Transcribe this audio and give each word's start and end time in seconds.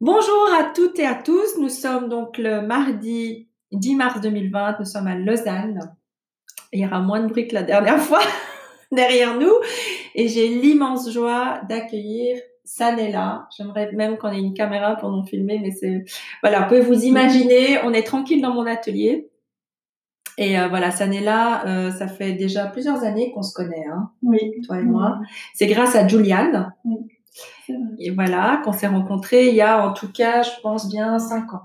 Bonjour 0.00 0.48
à 0.58 0.64
toutes 0.74 0.98
et 0.98 1.06
à 1.06 1.14
tous. 1.14 1.58
Nous 1.58 1.68
sommes 1.68 2.08
donc 2.08 2.38
le 2.38 2.62
mardi 2.62 3.48
10 3.72 3.96
mars 3.96 4.20
2020. 4.22 4.76
Nous 4.78 4.86
sommes 4.86 5.06
à 5.06 5.14
Lausanne. 5.14 5.94
Il 6.72 6.80
y 6.80 6.86
aura 6.86 7.00
moins 7.00 7.20
de 7.20 7.26
bruit 7.28 7.48
que 7.48 7.54
la 7.54 7.62
dernière 7.62 7.98
fois 8.00 8.22
derrière 8.90 9.38
nous. 9.38 9.52
Et 10.14 10.28
j'ai 10.28 10.48
l'immense 10.48 11.10
joie 11.12 11.60
d'accueillir 11.68 12.38
Sanella. 12.64 13.46
J'aimerais 13.54 13.92
même 13.92 14.16
qu'on 14.16 14.30
ait 14.32 14.38
une 14.38 14.54
caméra 14.54 14.96
pour 14.96 15.10
nous 15.10 15.24
filmer, 15.24 15.58
mais 15.58 15.70
c'est, 15.70 16.04
voilà, 16.42 16.60
vous 16.60 16.68
pouvez 16.68 16.80
vous 16.80 17.04
imaginer, 17.04 17.78
on 17.84 17.92
est 17.92 18.04
tranquille 18.06 18.40
dans 18.40 18.54
mon 18.54 18.64
atelier. 18.66 19.28
Et 20.38 20.58
euh, 20.58 20.68
voilà, 20.68 20.90
Sanella, 20.90 21.66
euh, 21.66 21.90
ça 21.90 22.08
fait 22.08 22.32
déjà 22.32 22.66
plusieurs 22.66 23.02
années 23.04 23.32
qu'on 23.32 23.42
se 23.42 23.52
connaît, 23.52 23.84
hein, 23.92 24.10
Oui. 24.22 24.62
toi 24.66 24.78
et 24.78 24.82
moi. 24.82 25.18
C'est 25.52 25.66
grâce 25.66 25.94
à 25.94 26.08
Juliane. 26.08 26.72
Oui. 26.84 26.96
Et 27.98 28.10
voilà, 28.10 28.60
qu'on 28.64 28.72
s'est 28.72 28.86
rencontrés 28.88 29.48
il 29.48 29.54
y 29.54 29.60
a 29.60 29.86
en 29.86 29.92
tout 29.92 30.10
cas, 30.10 30.42
je 30.42 30.50
pense 30.62 30.88
bien 30.88 31.18
cinq 31.18 31.52
ans, 31.54 31.62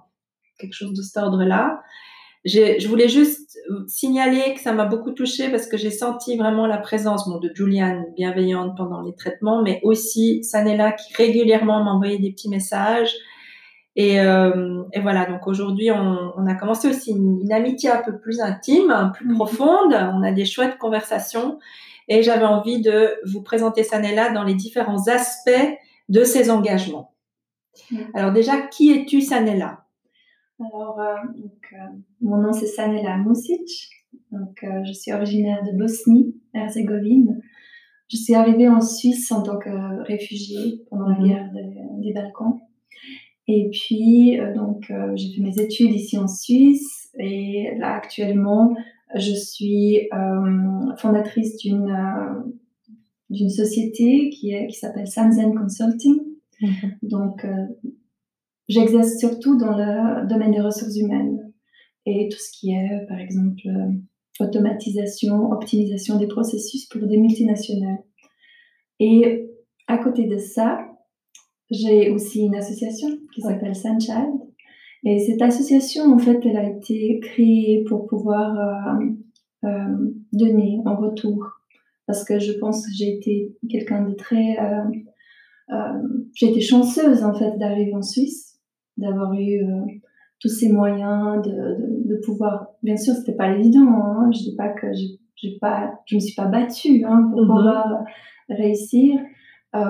quelque 0.60 0.74
chose 0.74 0.94
de 0.94 1.02
cet 1.02 1.18
ordre-là. 1.18 1.82
Je 2.46 2.88
voulais 2.88 3.10
juste 3.10 3.58
signaler 3.88 4.54
que 4.54 4.62
ça 4.62 4.72
m'a 4.72 4.86
beaucoup 4.86 5.12
touchée 5.12 5.50
parce 5.50 5.66
que 5.66 5.78
j'ai 5.78 5.90
senti 5.90 6.38
vraiment 6.38 6.68
la 6.68 6.78
présence 6.78 7.28
bon, 7.28 7.40
de 7.40 7.50
Juliane 7.56 8.06
bienveillante 8.16 8.78
pendant 8.78 9.02
les 9.02 9.16
traitements, 9.16 9.64
mais 9.64 9.80
aussi 9.82 10.44
Sanella 10.44 10.92
qui 10.92 11.12
régulièrement 11.16 11.84
m'envoyait 11.84 12.20
des 12.20 12.32
petits 12.32 12.50
messages. 12.50 13.14
Et, 13.96 14.20
euh, 14.20 14.84
et 14.94 15.00
voilà, 15.00 15.26
donc 15.26 15.48
aujourd'hui, 15.48 15.90
on, 15.90 16.34
on 16.38 16.46
a 16.46 16.54
commencé 16.54 16.88
aussi 16.90 17.12
une, 17.12 17.40
une 17.42 17.54
amitié 17.54 17.90
un 17.90 18.02
peu 18.04 18.20
plus 18.20 18.42
intime, 18.42 18.94
peu 19.14 19.20
plus 19.20 19.30
Mhm. 19.30 19.36
profonde. 19.36 19.94
On 20.14 20.22
a 20.22 20.32
des 20.32 20.46
chouettes 20.46 20.78
conversations. 20.78 21.58
Et 22.08 22.22
j'avais 22.24 22.46
envie 22.46 22.82
de 22.82 23.16
vous 23.26 23.42
présenter 23.42 23.84
Sanella 23.84 24.32
dans 24.32 24.44
les 24.44 24.54
différents 24.56 25.08
aspects 25.08 25.50
de 26.10 26.24
ses 26.24 26.50
engagements. 26.52 27.14
Mhm. 27.92 28.08
Alors 28.14 28.32
déjà, 28.32 28.62
qui 28.62 28.92
es-tu, 28.92 29.22
Sanella? 29.22 29.86
Alors, 30.60 31.00
euh, 31.00 31.16
donc, 31.36 31.74
euh, 31.74 31.78
mon 32.22 32.38
nom 32.38 32.54
c'est 32.54 32.68
Sanela 32.68 33.18
Music. 33.18 33.90
Donc, 34.32 34.64
euh, 34.64 34.84
je 34.86 34.94
suis 34.94 35.12
originaire 35.12 35.64
de 35.64 35.72
Bosnie-Herzégovine. 35.78 37.42
Je 38.10 38.18
suis 38.18 38.36
arrivée 38.36 38.70
en 38.70 38.82
Suisse 38.82 39.32
en 39.32 39.42
tant 39.42 39.58
que 39.58 40.04
réfugiée 40.04 40.84
pendant 40.90 41.08
la 41.10 41.18
Mhm. 41.20 41.28
guerre 41.28 41.52
des, 41.54 42.06
des 42.08 42.14
Balkans. 42.14 42.60
Et 43.48 43.70
puis, 43.72 44.40
donc, 44.56 44.92
j'ai 45.16 45.36
fait 45.36 45.42
mes 45.42 45.60
études 45.60 45.94
ici 45.94 46.18
en 46.18 46.28
Suisse. 46.28 47.12
Et 47.20 47.76
là, 47.78 47.94
actuellement, 47.94 48.76
je 49.14 49.34
suis 49.34 50.08
euh, 50.14 50.96
fondatrice 50.98 51.58
d'une 51.58 51.90
euh, 51.92 52.42
d'une 53.30 53.50
société 53.50 54.30
qui, 54.30 54.52
est, 54.52 54.68
qui 54.68 54.78
s'appelle 54.78 55.08
Samzen 55.08 55.54
Consulting. 55.56 56.20
Donc, 57.02 57.44
euh, 57.44 57.66
j'exerce 58.70 59.18
surtout 59.20 59.58
dans 59.58 59.76
le 59.76 60.28
domaine 60.28 60.52
des 60.52 60.62
ressources 60.62 60.96
humaines 60.96 61.52
et 62.06 62.30
tout 62.30 62.38
ce 62.38 62.52
qui 62.52 62.72
est, 62.72 63.06
par 63.08 63.20
exemple, 63.20 63.62
automatisation, 64.40 65.52
optimisation 65.52 66.18
des 66.20 66.28
processus 66.28 66.86
pour 66.86 67.02
des 67.08 67.18
multinationales. 67.18 68.04
Et 69.00 69.50
à 69.88 69.98
côté 69.98 70.28
de 70.28 70.38
ça, 70.38 70.86
j'ai 71.72 72.12
aussi 72.12 72.42
une 72.42 72.56
association 72.56 73.10
qui 73.34 73.44
Ouais. 73.44 73.54
s'appelle 73.54 73.76
Sunchild. 73.76 74.34
Et 75.08 75.20
cette 75.20 75.42
association, 75.42 76.12
en 76.12 76.18
fait, 76.18 76.40
elle 76.46 76.58
a 76.58 76.68
été 76.68 77.20
créée 77.22 77.84
pour 77.88 78.08
pouvoir 78.08 78.58
euh, 78.58 79.70
euh, 79.70 80.14
donner 80.34 80.82
en 80.86 80.96
retour. 80.96 81.46
Parce 82.08 82.24
que 82.24 82.40
je 82.40 82.54
pense 82.54 82.86
que 82.86 82.92
j'ai 82.98 83.16
été 83.18 83.56
quelqu'un 83.70 84.04
de 84.04 84.14
très... 84.16 84.58
euh, 84.60 86.02
j'ai 86.34 86.50
été 86.50 86.60
chanceuse, 86.62 87.24
en 87.24 87.34
fait, 87.34 87.58
d'arriver 87.58 87.94
en 87.96 88.02
Suisse, 88.02 88.60
d'avoir 88.98 89.34
eu 89.34 89.62
tous 90.40 90.50
ces 90.50 90.72
moyens 90.72 91.42
de, 91.44 91.52
de, 91.52 92.16
de 92.16 92.22
pouvoir... 92.26 92.68
Bien 92.84 92.98
sûr, 92.98 93.14
c'était 93.14 93.36
pas 93.36 93.56
évident. 93.56 93.88
Hein, 93.88 94.32
je 94.34 94.40
dis 94.40 94.56
pas 94.56 94.70
que 94.70 94.88
j'ai 95.36 95.58
pas, 95.62 96.00
je 96.08 96.16
me 96.16 96.20
suis 96.20 96.36
pas 96.36 96.48
battue 96.48 97.04
hein, 97.06 97.30
pour 97.32 97.42
Mhm. 97.42 97.48
pouvoir 97.48 98.04
réussir. 98.50 99.20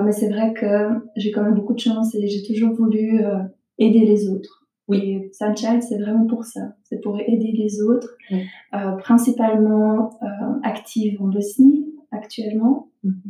Mais 0.04 0.12
c'est 0.12 0.28
vrai 0.28 0.52
que 0.52 0.88
j'ai 1.16 1.30
quand 1.30 1.44
même 1.44 1.54
beaucoup 1.54 1.74
de 1.74 1.78
chance 1.78 2.12
et 2.16 2.26
j'ai 2.26 2.42
toujours 2.42 2.74
voulu 2.74 3.20
aider 3.78 4.04
les 4.04 4.28
autres. 4.28 4.65
Oui. 4.88 4.98
Et 4.98 5.30
Sunchild, 5.32 5.82
c'est 5.82 5.98
vraiment 5.98 6.26
pour 6.26 6.44
ça. 6.44 6.60
C'est 6.84 7.00
pour 7.00 7.18
aider 7.20 7.52
les 7.52 7.82
autres, 7.82 8.08
Oui. 8.30 8.44
euh, 8.74 8.92
principalement 8.96 10.10
euh, 10.22 10.26
active 10.62 11.20
en 11.20 11.26
Bosnie 11.28 11.86
actuellement. 12.12 12.88
Mhm. 13.02 13.20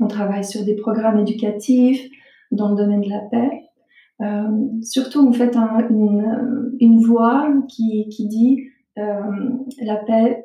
On 0.00 0.06
travaille 0.06 0.44
sur 0.44 0.64
des 0.64 0.76
programmes 0.76 1.18
éducatifs 1.18 2.08
dans 2.52 2.70
le 2.70 2.76
domaine 2.76 3.00
de 3.00 3.08
la 3.08 3.20
paix. 3.30 3.50
Euh, 4.20 4.82
surtout, 4.82 5.26
on 5.26 5.32
fait 5.32 5.56
un, 5.56 5.88
une, 5.88 6.76
une 6.80 7.00
voix 7.00 7.48
qui, 7.68 8.08
qui 8.10 8.28
dit 8.28 8.64
euh, 8.98 9.50
la 9.80 9.96
paix 9.96 10.44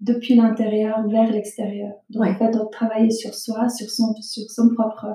depuis 0.00 0.34
l'intérieur 0.34 1.06
vers 1.08 1.30
l'extérieur. 1.30 1.92
Donc, 2.10 2.24
en 2.26 2.34
fait, 2.34 2.56
on 2.56 2.66
travaille 2.66 3.10
sur 3.12 3.34
soi, 3.34 3.68
sur 3.68 3.88
son, 3.88 4.14
sur 4.20 4.50
son 4.50 4.68
propre, 4.74 5.06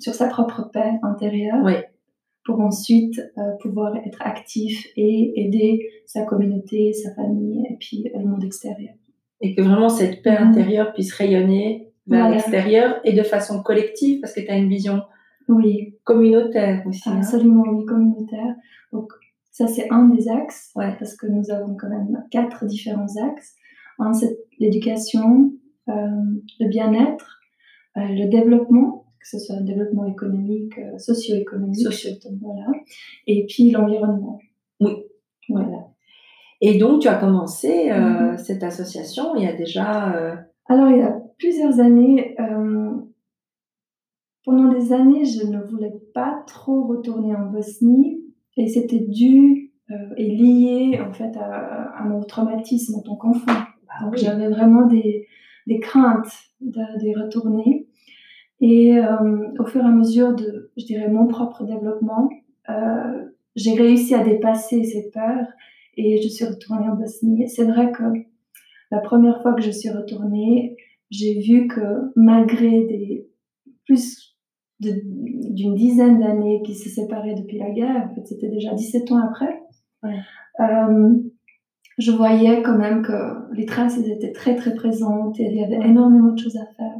sur 0.00 0.14
sa 0.14 0.26
propre 0.26 0.68
paix 0.72 0.98
intérieure. 1.04 1.64
Pour 2.44 2.60
ensuite 2.60 3.18
euh, 3.38 3.42
pouvoir 3.60 3.96
être 4.06 4.20
actif 4.20 4.86
et 4.96 5.32
aider 5.44 5.88
sa 6.06 6.22
communauté, 6.24 6.92
sa 6.92 7.14
famille 7.14 7.64
et 7.70 7.76
puis 7.80 8.04
le 8.14 8.24
monde 8.24 8.44
extérieur. 8.44 8.94
Et 9.40 9.54
que 9.54 9.62
vraiment 9.62 9.88
cette 9.88 10.22
paix 10.22 10.36
Mhm. 10.38 10.48
intérieure 10.48 10.92
puisse 10.92 11.12
rayonner 11.14 11.90
vers 12.06 12.20
Voilà. 12.20 12.34
l'extérieur 12.34 13.00
et 13.04 13.12
de 13.14 13.22
façon 13.22 13.62
collective 13.62 14.20
parce 14.20 14.34
que 14.34 14.40
tu 14.40 14.48
as 14.48 14.56
une 14.56 14.68
vision 14.68 15.02
Oui, 15.48 15.96
communautaire 16.04 16.82
aussi. 16.86 17.08
hein. 17.08 17.16
absolument, 17.18 17.64
oui, 17.72 17.84
communautaire. 17.86 18.54
Donc, 18.92 19.10
ça, 19.50 19.66
c'est 19.66 19.88
un 19.90 20.08
des 20.08 20.28
axes, 20.28 20.70
Ouais. 20.76 20.94
parce 20.98 21.16
que 21.16 21.26
nous 21.26 21.50
avons 21.50 21.76
quand 21.76 21.88
même 21.88 22.24
quatre 22.30 22.64
différents 22.66 23.14
axes. 23.30 23.54
Un, 23.98 24.12
c'est 24.12 24.36
l'éducation, 24.58 25.52
euh, 25.88 25.92
le 26.60 26.68
bien-être, 26.68 27.40
euh, 27.96 28.00
le 28.08 28.28
développement, 28.28 29.03
que 29.24 29.30
ce 29.30 29.38
soit 29.38 29.56
un 29.56 29.62
développement 29.62 30.04
économique, 30.04 30.76
euh, 30.78 30.98
socio-économique, 30.98 31.80
Socio. 31.80 32.10
voilà, 32.42 32.66
et 33.26 33.46
puis 33.46 33.70
l'environnement. 33.70 34.38
Oui. 34.80 34.92
Voilà. 35.48 35.88
Et 36.60 36.76
donc, 36.78 37.00
tu 37.00 37.08
as 37.08 37.14
commencé 37.16 37.90
euh, 37.90 38.32
Mhm. 38.32 38.38
cette 38.38 38.62
association 38.62 39.34
il 39.36 39.44
y 39.44 39.46
a 39.48 39.54
déjà... 39.56 40.14
euh, 40.14 40.36
Alors, 40.66 40.88
il 40.90 40.98
y 40.98 41.02
a 41.02 41.18
plusieurs 41.38 41.80
années, 41.80 42.34
euh, 42.38 42.92
pendant 44.44 44.68
des 44.72 44.92
années, 44.92 45.24
je 45.24 45.46
ne 45.46 45.60
voulais 45.62 45.94
pas 46.12 46.42
trop 46.46 46.86
retourner 46.86 47.34
en 47.34 47.46
Bosnie 47.46 48.20
et 48.58 48.68
c'était 48.68 49.00
dû 49.00 49.72
et 50.16 50.30
lié 50.30 50.98
en 51.06 51.12
fait 51.12 51.36
à, 51.36 51.98
à 51.98 52.04
mon 52.04 52.22
traumatisme 52.22 52.96
en 52.96 53.02
tant 53.02 53.16
qu'enfant. 53.16 53.44
bah 53.46 53.94
Donc 54.02 54.12
oui. 54.14 54.18
j'avais 54.22 54.48
vraiment 54.48 54.86
des, 54.86 55.26
des 55.66 55.78
craintes 55.78 56.32
de- 56.60 56.98
d'y 56.98 57.14
retourner. 57.14 57.86
Et 58.60 58.96
euh, 58.98 59.48
au 59.58 59.64
fur 59.66 59.82
et 59.82 59.86
à 59.86 59.90
mesure 59.90 60.34
de, 60.34 60.70
je 60.76 60.84
dirais, 60.84 61.08
mon 61.08 61.26
propre 61.26 61.64
développement, 61.64 62.28
euh, 62.70 63.24
j'ai 63.56 63.74
réussi 63.74 64.14
à 64.14 64.24
dépasser 64.24 64.84
ces 64.84 65.10
peurs 65.10 65.46
et 65.96 66.20
je 66.22 66.28
suis 66.28 66.44
retournée 66.44 66.88
en 66.88 66.94
Bosnie. 66.96 67.48
C'est 67.48 67.64
vrai 67.64 67.92
que 67.92 68.02
la 68.90 68.98
première 69.00 69.42
fois 69.42 69.54
que 69.54 69.62
je 69.62 69.70
suis 69.70 69.90
retournée, 69.90 70.76
j'ai 71.10 71.40
vu 71.40 71.68
que 71.68 72.12
malgré 72.16 72.84
des 72.86 73.28
plus 73.86 74.34
de- 74.80 75.02
d'une 75.54 75.74
dizaine 75.74 76.18
d'années 76.20 76.62
qui 76.64 76.74
se 76.74 76.88
séparaient 76.88 77.34
depuis 77.34 77.58
la 77.58 77.70
guerre, 77.70 78.08
en 78.10 78.14
fait 78.14 78.26
c'était 78.26 78.48
déjà 78.48 78.72
17 78.74 79.10
ans 79.12 79.18
après, 79.18 79.60
Ouais. 80.02 80.16
euh, 80.60 81.14
je 81.98 82.10
voyais 82.10 82.62
quand 82.62 82.76
même 82.76 83.02
que 83.02 83.52
les 83.54 83.66
traces 83.66 83.98
elles 83.98 84.10
étaient 84.10 84.32
très 84.32 84.56
très 84.56 84.74
présentes 84.74 85.38
et 85.38 85.44
il 85.44 85.56
y 85.56 85.64
avait 85.64 85.86
énormément 85.86 86.32
de 86.32 86.38
choses 86.38 86.56
à 86.56 86.66
faire. 86.76 86.96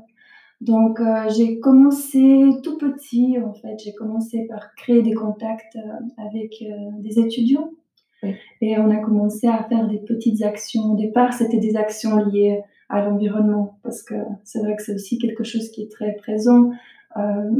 Donc 0.70 0.98
euh, 1.00 1.28
j'ai 1.36 1.60
commencé 1.60 2.22
tout 2.62 2.78
petit 2.78 3.36
en 3.38 3.52
fait, 3.60 3.76
j'ai 3.84 3.92
commencé 3.94 4.46
par 4.48 4.74
créer 4.76 5.02
des 5.02 5.12
contacts 5.12 5.76
euh, 5.76 6.24
avec 6.26 6.50
euh, 6.62 6.74
des 7.00 7.18
étudiants 7.18 7.70
Oui. 8.22 8.30
et 8.62 8.78
on 8.78 8.88
a 8.90 8.96
commencé 8.96 9.46
à 9.46 9.62
faire 9.68 9.86
des 9.88 9.98
petites 9.98 10.42
actions. 10.42 10.84
Au 10.92 10.96
départ 10.96 11.32
c'était 11.34 11.58
des 11.68 11.76
actions 11.76 12.16
liées 12.16 12.62
à 12.88 13.04
l'environnement 13.04 13.78
parce 13.82 14.02
que 14.02 14.14
c'est 14.44 14.60
vrai 14.60 14.74
que 14.76 14.82
c'est 14.82 14.94
aussi 14.94 15.18
quelque 15.18 15.44
chose 15.44 15.66
qui 15.72 15.82
est 15.82 15.90
très 15.90 16.12
présent. 16.24 16.70
Euh, 17.18 17.50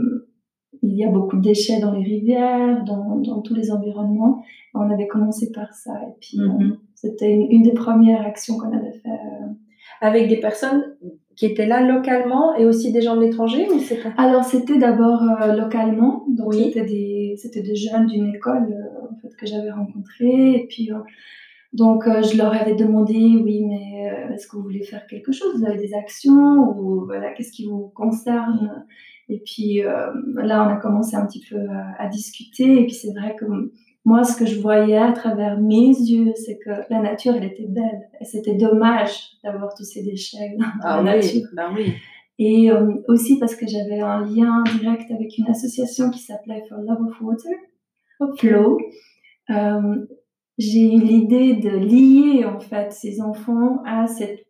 il 0.83 0.95
y 0.97 1.05
a 1.05 1.11
beaucoup 1.11 1.37
de 1.37 1.43
déchets 1.43 1.81
dans 1.81 1.93
les 1.93 2.03
rivières, 2.03 2.85
dans, 2.85 3.17
dans 3.17 3.41
tous 3.43 3.55
les 3.55 3.71
environnements. 3.71 4.43
On 4.75 4.91
avait 4.91 5.07
commencé 5.07 5.53
par 5.53 5.73
ça 5.75 5.93
et 6.09 6.15
puis 6.21 6.39
euh, 6.41 6.49
Mhm. 6.49 6.79
c'était 6.95 7.33
une, 7.35 7.47
une 7.51 7.63
des 7.63 7.75
premières 7.75 8.23
actions 8.27 8.57
qu'on 8.59 8.73
avait 8.77 8.93
fait. 9.03 9.09
euh. 9.09 9.47
Avec 10.01 10.29
des 10.29 10.41
personnes 10.41 10.83
qui 11.37 11.47
étaient 11.47 11.67
là 11.67 11.81
localement 11.83 12.55
et 12.57 12.67
aussi 12.67 12.93
des 12.93 13.03
gens 13.03 13.17
de 13.17 13.23
l'étranger 13.23 13.69
ou 13.71 13.79
c'est 13.79 14.03
pas 14.03 14.11
Alors 14.17 14.45
c'était 14.45 14.79
d'abord 14.79 15.23
euh, 15.23 15.55
localement, 15.55 16.25
donc 16.29 16.49
Oui. 16.49 16.65
c'était 16.65 16.85
des 16.85 17.35
c'était 17.37 17.63
des 17.63 17.75
jeunes 17.75 18.07
d'une 18.07 18.35
école 18.35 18.69
euh, 18.71 19.07
en 19.13 19.17
fait 19.21 19.35
que 19.37 19.47
j'avais 19.47 19.71
rencontrés. 19.71 20.53
Et 20.53 20.67
puis 20.69 20.93
euh, 20.93 20.99
donc 21.73 22.05
je 22.07 22.37
leur 22.39 22.55
avais 22.55 22.75
demandé 22.75 23.15
oui 23.15 23.65
mais 23.65 24.13
est-ce 24.33 24.47
que 24.47 24.57
vous 24.57 24.63
voulez 24.63 24.85
faire 24.85 25.07
quelque 25.07 25.33
chose? 25.33 25.59
Vous 25.59 25.67
avez 25.67 25.79
des 25.79 25.93
actions? 25.95 26.79
Ou 26.79 27.05
voilà 27.07 27.33
qu'est-ce 27.33 27.53
qui 27.53 27.67
vous 27.67 27.91
concerne? 27.95 28.85
Et 29.29 29.41
puis 29.45 29.81
là, 29.81 30.65
on 30.65 30.69
a 30.69 30.77
commencé 30.77 31.17
un 31.17 31.27
petit 31.27 31.43
peu 31.51 31.57
à, 31.99 32.07
discuter. 32.09 32.83
Et 32.83 32.85
puis 32.85 32.95
c'est 32.95 33.13
vrai 33.13 33.35
que 33.35 33.47
moi, 34.05 34.23
ce 34.25 34.37
que 34.37 34.45
je 34.45 34.61
voyais 34.61 34.99
à 34.99 35.13
travers 35.13 35.59
mes 35.59 35.89
yeux, 35.89 36.33
c'est 36.35 36.59
que 36.59 36.71
la 36.91 37.01
nature, 37.01 37.35
elle 37.37 37.45
était 37.45 37.67
belle. 37.67 38.09
Et 38.21 38.25
c'était 38.25 38.55
dommage 38.55 39.31
d'avoir 39.43 39.75
tous 39.75 39.85
ces 39.85 40.03
déchets 40.03 40.57
dans 40.59 40.67
ah, 40.83 41.03
la 41.03 41.13
oui, 41.13 41.17
nature. 41.17 41.49
Ben 41.55 41.73
oui. 41.75 41.95
Et 42.39 42.71
aussi 43.07 43.39
parce 43.39 43.55
que 43.55 43.67
j'avais 43.67 44.01
un 44.01 44.25
lien 44.25 44.65
direct 44.81 45.11
avec 45.11 45.39
une 45.39 45.47
association 45.49 46.11
qui 46.11 46.19
s'appelait 46.19 46.65
For 46.69 46.79
Love 46.79 47.07
of 47.07 47.21
Water, 47.21 47.53
Flow. 48.39 48.79
Euh, 49.51 50.07
j'ai 50.59 50.95
eu 50.95 51.01
l'idée 51.01 51.55
de 51.55 51.71
lier 51.71 52.45
en 52.45 52.59
fait 52.61 52.93
ces 52.93 53.21
enfants 53.21 53.83
à 53.85 54.07
cette 54.07 54.47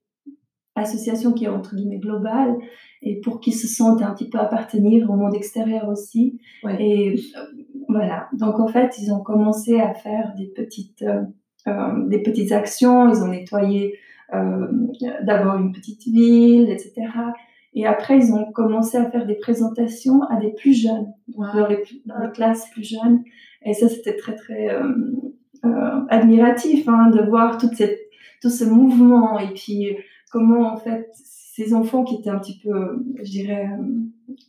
association 0.76 1.32
qui 1.32 1.44
est 1.44 1.48
entre 1.48 1.76
guillemets 1.76 1.98
globale 1.98 2.56
et 3.02 3.20
pour 3.20 3.40
qu'ils 3.40 3.54
se 3.54 3.66
sentent 3.66 4.02
un 4.02 4.12
petit 4.12 4.28
peu 4.28 4.38
appartenir 4.38 5.10
au 5.10 5.16
monde 5.16 5.34
extérieur 5.34 5.88
aussi. 5.88 6.40
Et 6.78 7.10
euh, 7.10 7.42
voilà. 7.94 8.28
Donc 8.32 8.58
en 8.58 8.66
fait, 8.66 8.98
ils 8.98 9.12
ont 9.12 9.20
commencé 9.20 9.78
à 9.80 9.94
faire 9.94 10.34
des 10.36 10.46
petites 10.46 11.02
euh, 11.02 11.22
euh 11.68 12.08
des 12.08 12.18
petites 12.18 12.50
actions. 12.50 13.08
Ils 13.08 13.22
ont 13.22 13.28
nettoyé 13.28 13.96
euh, 14.34 14.66
d'abord 15.22 15.56
une 15.58 15.70
petite 15.70 16.02
ville, 16.02 16.68
etc. 16.70 16.92
Et 17.74 17.86
après, 17.86 18.18
ils 18.18 18.32
ont 18.32 18.50
commencé 18.50 18.96
à 18.96 19.08
faire 19.10 19.26
des 19.26 19.36
présentations 19.36 20.22
à 20.24 20.40
des 20.40 20.50
plus 20.50 20.72
jeunes, 20.72 21.12
dans, 21.28 21.68
les, 21.68 21.84
dans 22.04 22.18
les 22.18 22.32
classes 22.32 22.68
plus 22.72 22.82
jeunes. 22.82 23.22
Et 23.64 23.74
ça, 23.74 23.88
c'était 23.88 24.16
très 24.16 24.34
très 24.34 24.74
euh, 24.74 26.00
admiratif 26.08 26.88
hein, 26.88 27.10
de 27.10 27.22
voir 27.22 27.58
toute 27.58 27.74
cette, 27.74 28.00
tout 28.42 28.50
ce 28.50 28.64
mouvement 28.64 29.38
et 29.38 29.54
puis 29.54 29.96
comment 30.32 30.72
en 30.72 30.76
fait 30.76 31.08
ces 31.14 31.72
enfants 31.74 32.02
qui 32.02 32.16
étaient 32.16 32.30
un 32.30 32.40
petit 32.40 32.58
peu, 32.58 33.04
je 33.22 33.30
dirais, 33.30 33.68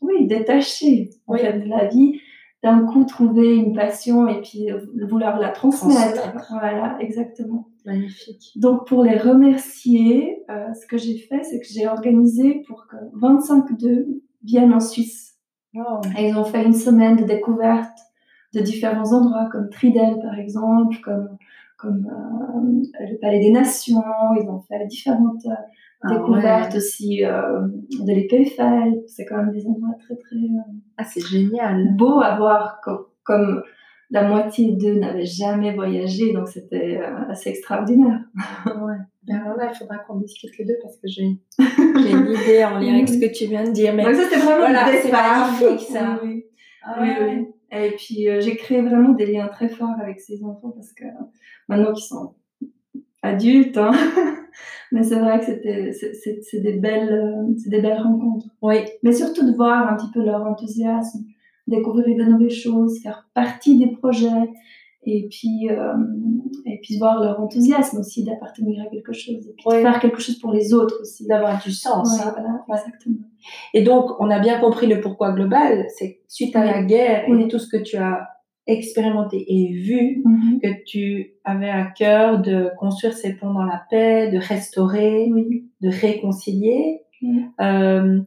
oui, 0.01 0.25
détachés 0.25 1.11
en 1.27 1.37
fait 1.37 1.59
de 1.59 1.69
la 1.69 1.85
vie, 1.85 2.19
d'un 2.65 2.83
coup 2.87 3.05
trouver 3.05 3.55
une 3.55 3.75
passion 3.75 4.27
et 4.27 4.41
puis 4.41 4.69
vouloir 5.07 5.39
la 5.39 5.49
transmettre. 5.49 6.33
Voilà, 6.49 6.97
exactement. 6.99 7.67
Magnifique. 7.85 8.53
Donc 8.55 8.87
pour 8.87 9.03
les 9.03 9.19
remercier, 9.19 10.43
euh, 10.49 10.73
ce 10.73 10.87
que 10.87 10.97
j'ai 10.97 11.19
fait, 11.19 11.43
c'est 11.43 11.59
que 11.59 11.67
j'ai 11.69 11.87
organisé 11.87 12.63
pour 12.67 12.87
que 12.87 12.95
25 13.13 13.77
d'eux 13.77 14.23
viennent 14.43 14.73
en 14.73 14.79
Suisse. 14.79 15.35
Et 16.17 16.29
ils 16.29 16.35
ont 16.35 16.45
fait 16.45 16.65
une 16.65 16.73
semaine 16.73 17.17
de 17.17 17.23
découverte 17.23 17.99
de 18.53 18.61
différents 18.61 19.13
endroits, 19.13 19.47
comme 19.51 19.69
Tridel 19.69 20.17
par 20.21 20.39
exemple, 20.39 20.95
comme, 21.03 21.37
comme 21.77 22.07
euh, 22.99 23.05
le 23.11 23.19
Palais 23.19 23.41
des 23.41 23.51
Nations. 23.51 24.01
Ils 24.41 24.49
ont 24.49 24.61
fait 24.61 24.87
différentes 24.87 25.45
euh, 26.05 26.09
ah 26.09 26.17
découvertes 26.17 26.75
aussi 26.75 27.25
euh, 27.25 27.61
de 28.01 28.13
l'épée. 28.13 28.45
C'est 29.07 29.25
quand 29.25 29.37
même 29.37 29.51
des 29.51 29.65
endroits 29.65 29.95
très 29.99 30.15
très 30.15 30.35
ah, 30.97 31.03
c'est 31.03 31.25
génial. 31.25 31.95
beau 31.95 32.21
à 32.21 32.37
voir, 32.37 32.81
comme, 33.23 33.63
la 34.11 34.27
moitié 34.27 34.73
d'eux 34.73 34.99
n'avaient 34.99 35.25
jamais 35.25 35.73
voyagé, 35.73 36.31
donc 36.31 36.47
c'était 36.47 37.01
assez 37.29 37.49
extraordinaire. 37.49 38.21
ouais. 38.65 38.97
Ben 39.27 39.41
là, 39.57 39.71
il 39.73 39.75
faudra 39.75 39.97
qu'on 39.99 40.17
discute 40.17 40.55
les 40.59 40.65
deux 40.65 40.77
parce 40.81 40.97
que 40.97 41.07
j'ai 41.07 41.23
une 41.23 42.27
idée 42.27 42.63
en 42.63 42.77
lien 42.77 42.93
avec 42.93 43.09
ce 43.09 43.19
que 43.19 43.33
tu 43.33 43.47
viens 43.47 43.63
de 43.63 43.71
dire. 43.71 43.93
Mais 43.95 44.03
donc 44.03 44.13
ça, 44.13 44.23
c'était 44.23 44.37
vraiment 44.37 44.57
voilà, 44.59 44.85
c'est 45.01 45.11
magnifique 45.11 45.87
ça. 45.91 46.19
Oui, 46.23 46.45
ah, 46.83 46.99
oui, 47.01 47.09
oui. 47.21 47.47
Et 47.71 47.91
puis, 47.91 48.29
euh, 48.29 48.39
j'ai 48.39 48.55
créé 48.55 48.81
vraiment 48.81 49.13
des 49.13 49.25
liens 49.25 49.47
très 49.47 49.67
forts 49.67 49.95
avec 49.99 50.19
ces 50.19 50.43
enfants 50.43 50.71
parce 50.71 50.93
que 50.93 51.05
maintenant 51.67 51.93
qu'ils 51.93 52.05
sont 52.05 52.35
adultes, 53.25 53.77
hein, 53.77 53.91
mais 54.91 55.03
c'est 55.03 55.19
vrai 55.19 55.39
que 55.39 55.45
c'était, 55.45 55.91
c'est, 55.91 56.59
des 56.59 56.73
belles, 56.73 57.11
euh, 57.11 57.53
c'est 57.57 57.69
des 57.69 57.81
belles 57.81 58.01
rencontres. 58.01 58.47
Oui. 58.61 58.77
Mais 59.03 59.11
surtout 59.11 59.45
de 59.45 59.55
voir 59.55 59.91
un 59.91 59.95
petit 59.95 60.11
peu 60.13 60.23
leur 60.23 60.45
enthousiasme, 60.45 61.25
découvrir 61.67 62.17
de 62.17 62.31
nouvelles 62.31 62.49
choses, 62.49 63.01
faire 63.01 63.27
partie 63.33 63.77
des 63.77 63.87
projets 63.87 64.49
et 65.07 65.27
puis, 65.29 65.69
euh, 65.69 65.93
et 66.65 66.79
puis 66.81 66.97
voir 66.97 67.21
leur 67.21 67.39
enthousiasme 67.39 67.99
aussi 67.99 68.23
d'appartenir 68.23 68.83
à 68.83 68.89
quelque 68.89 69.13
chose, 69.13 69.47
et 69.47 69.53
puis 69.53 69.77
de 69.77 69.81
faire 69.81 69.99
quelque 69.99 70.19
chose 70.19 70.39
pour 70.39 70.51
les 70.51 70.73
autres 70.73 70.99
aussi. 71.01 71.27
D'avoir 71.27 71.61
du 71.61 71.71
sens. 71.71 72.19
hein. 72.21 72.33
voilà, 72.35 72.81
exactement. 72.81 73.19
Et 73.73 73.83
donc, 73.83 74.11
on 74.19 74.31
a 74.31 74.39
bien 74.39 74.59
compris 74.59 74.87
le 74.87 75.01
pourquoi 75.01 75.31
global, 75.33 75.85
c'est 75.95 76.21
suite 76.27 76.55
à 76.55 76.65
la 76.65 76.81
guerre 76.81 77.25
et 77.29 77.47
tout 77.47 77.59
ce 77.59 77.67
que 77.69 77.77
tu 77.77 77.97
as 77.97 78.27
expérimenté 78.67 79.45
et 79.47 79.71
vu, 79.73 80.23
mm-hmm. 80.23 80.61
que 80.61 80.83
tu 80.85 81.33
avais 81.43 81.69
à 81.69 81.85
cœur 81.85 82.41
de 82.41 82.71
construire 82.79 83.13
ces 83.13 83.35
ponts 83.35 83.53
dans 83.53 83.63
la 83.63 83.83
paix, 83.89 84.31
de 84.31 84.37
restaurer, 84.37 85.29
de 85.81 85.89
réconcilier. 85.89 87.01
Euh, 87.61 88.21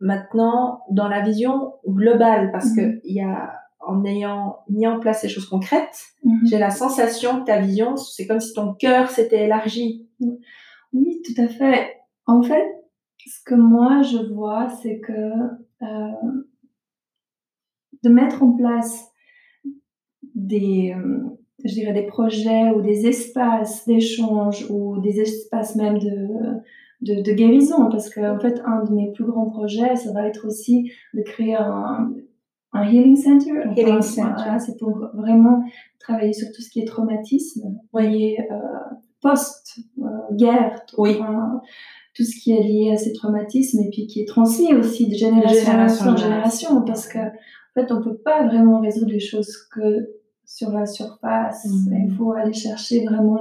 maintenant, 0.00 0.80
dans 0.90 1.08
la 1.08 1.22
vision 1.22 1.74
globale, 1.86 2.50
parce 2.52 2.74
que 2.74 2.80
mm-hmm. 2.80 3.00
il 3.04 3.16
y 3.16 3.20
a 3.20 3.54
en 3.86 4.02
ayant 4.06 4.60
mis 4.70 4.86
en 4.86 4.98
place 4.98 5.20
ces 5.20 5.28
choses 5.28 5.48
concrètes, 5.48 6.06
mm-hmm. 6.24 6.48
j'ai 6.48 6.58
la 6.58 6.70
sensation 6.70 7.40
que 7.40 7.44
ta 7.44 7.60
vision, 7.60 7.96
c'est 7.96 8.26
comme 8.26 8.40
si 8.40 8.54
ton 8.54 8.72
cœur 8.74 9.10
s'était 9.10 9.44
élargi. 9.44 10.08
Oui, 10.94 11.20
tout 11.24 11.40
à 11.42 11.48
fait. 11.48 11.96
En 12.26 12.42
fait, 12.42 12.66
ce 13.26 13.42
que 13.44 13.54
moi 13.54 14.02
je 14.02 14.32
vois, 14.32 14.68
c'est 14.82 15.00
que 15.00 15.12
euh, 15.12 16.44
de 18.04 18.08
mettre 18.08 18.42
en 18.42 18.52
place 18.52 19.10
des, 20.34 20.94
euh, 20.96 21.20
je 21.64 21.74
dirais 21.74 21.92
des 21.92 22.06
projets 22.06 22.70
ou 22.70 22.80
des 22.80 23.06
espaces 23.06 23.86
d'échange 23.86 24.66
ou 24.70 25.00
des 25.00 25.20
espaces 25.20 25.74
même 25.76 25.98
de, 25.98 26.28
de, 27.00 27.22
de 27.22 27.32
guérison, 27.32 27.88
parce 27.90 28.10
que 28.10 28.20
en 28.20 28.38
fait, 28.38 28.60
un 28.64 28.84
de 28.84 28.92
mes 28.92 29.12
plus 29.12 29.24
grands 29.24 29.50
projets, 29.50 29.96
ça 29.96 30.12
va 30.12 30.26
être 30.26 30.46
aussi 30.46 30.92
de 31.14 31.22
créer 31.22 31.56
un, 31.56 32.12
un 32.72 32.84
healing 32.84 33.16
center. 33.16 33.62
Healing 33.76 34.02
center. 34.02 34.58
c'est 34.58 34.78
pour 34.78 35.10
vraiment 35.14 35.62
travailler 35.98 36.32
sur 36.32 36.48
tout 36.52 36.60
ce 36.60 36.70
qui 36.70 36.80
est 36.80 36.86
traumatisme, 36.86 37.78
oui. 37.92 38.36
euh, 38.50 38.54
post-guerre, 39.22 40.84
oui. 40.98 41.18
tout 42.14 42.24
ce 42.24 42.38
qui 42.38 42.52
est 42.52 42.62
lié 42.62 42.92
à 42.92 42.98
ces 42.98 43.12
traumatismes 43.14 43.80
et 43.80 43.88
puis 43.90 44.06
qui 44.06 44.20
est 44.20 44.28
transmis 44.28 44.74
aussi 44.74 45.08
de 45.08 45.14
génération, 45.14 46.10
en 46.10 46.16
génération, 46.16 46.82
parce 46.82 47.08
que 47.08 47.18
en 47.76 47.80
fait, 47.80 47.92
on 47.92 48.02
peut 48.02 48.16
pas 48.16 48.46
vraiment 48.46 48.80
résoudre 48.80 49.10
les 49.10 49.20
choses 49.20 49.56
que 49.72 50.10
sur 50.44 50.70
la 50.70 50.86
surface. 50.86 51.66
Mm-hmm. 51.66 52.06
Il 52.06 52.14
faut 52.16 52.32
aller 52.32 52.52
chercher 52.52 53.04
vraiment 53.04 53.40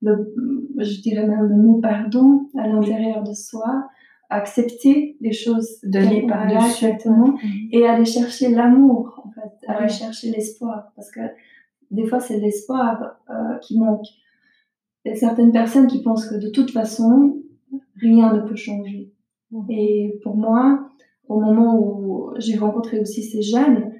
le, 0.00 0.34
je 0.78 1.00
dirais 1.02 1.26
même 1.26 1.46
le 1.46 1.56
mot 1.56 1.78
pardon 1.80 2.48
à 2.56 2.66
l'intérieur 2.66 3.22
de 3.22 3.34
soi 3.34 3.88
accepter 4.30 5.16
les 5.20 5.32
choses 5.32 5.80
de 5.82 5.98
les 5.98 6.26
par-dessus 6.26 6.86
exactement 6.86 7.34
et 7.72 7.86
aller 7.86 8.04
chercher 8.04 8.48
l'amour 8.48 9.22
en 9.24 9.30
fait 9.30 9.68
aller 9.68 9.88
chercher 9.88 10.30
l'espoir 10.30 10.92
parce 10.94 11.10
que 11.10 11.20
des 11.90 12.06
fois 12.06 12.20
c'est 12.20 12.38
l'espoir 12.38 13.18
euh, 13.28 13.58
qui 13.58 13.78
manque. 13.78 14.06
Il 15.04 15.10
y 15.10 15.12
a 15.12 15.16
certaines 15.16 15.52
personnes 15.52 15.86
qui 15.86 16.02
pensent 16.02 16.26
que 16.26 16.36
de 16.36 16.48
toute 16.48 16.70
façon 16.70 17.42
rien 17.96 18.32
ne 18.32 18.40
peut 18.40 18.56
changer. 18.56 19.12
Et 19.68 20.18
pour 20.22 20.36
moi 20.36 20.89
au 21.30 21.40
moment 21.40 21.78
où 21.78 22.30
j'ai 22.38 22.56
rencontré 22.56 23.00
aussi 23.00 23.22
ces 23.22 23.42
jeunes 23.42 23.92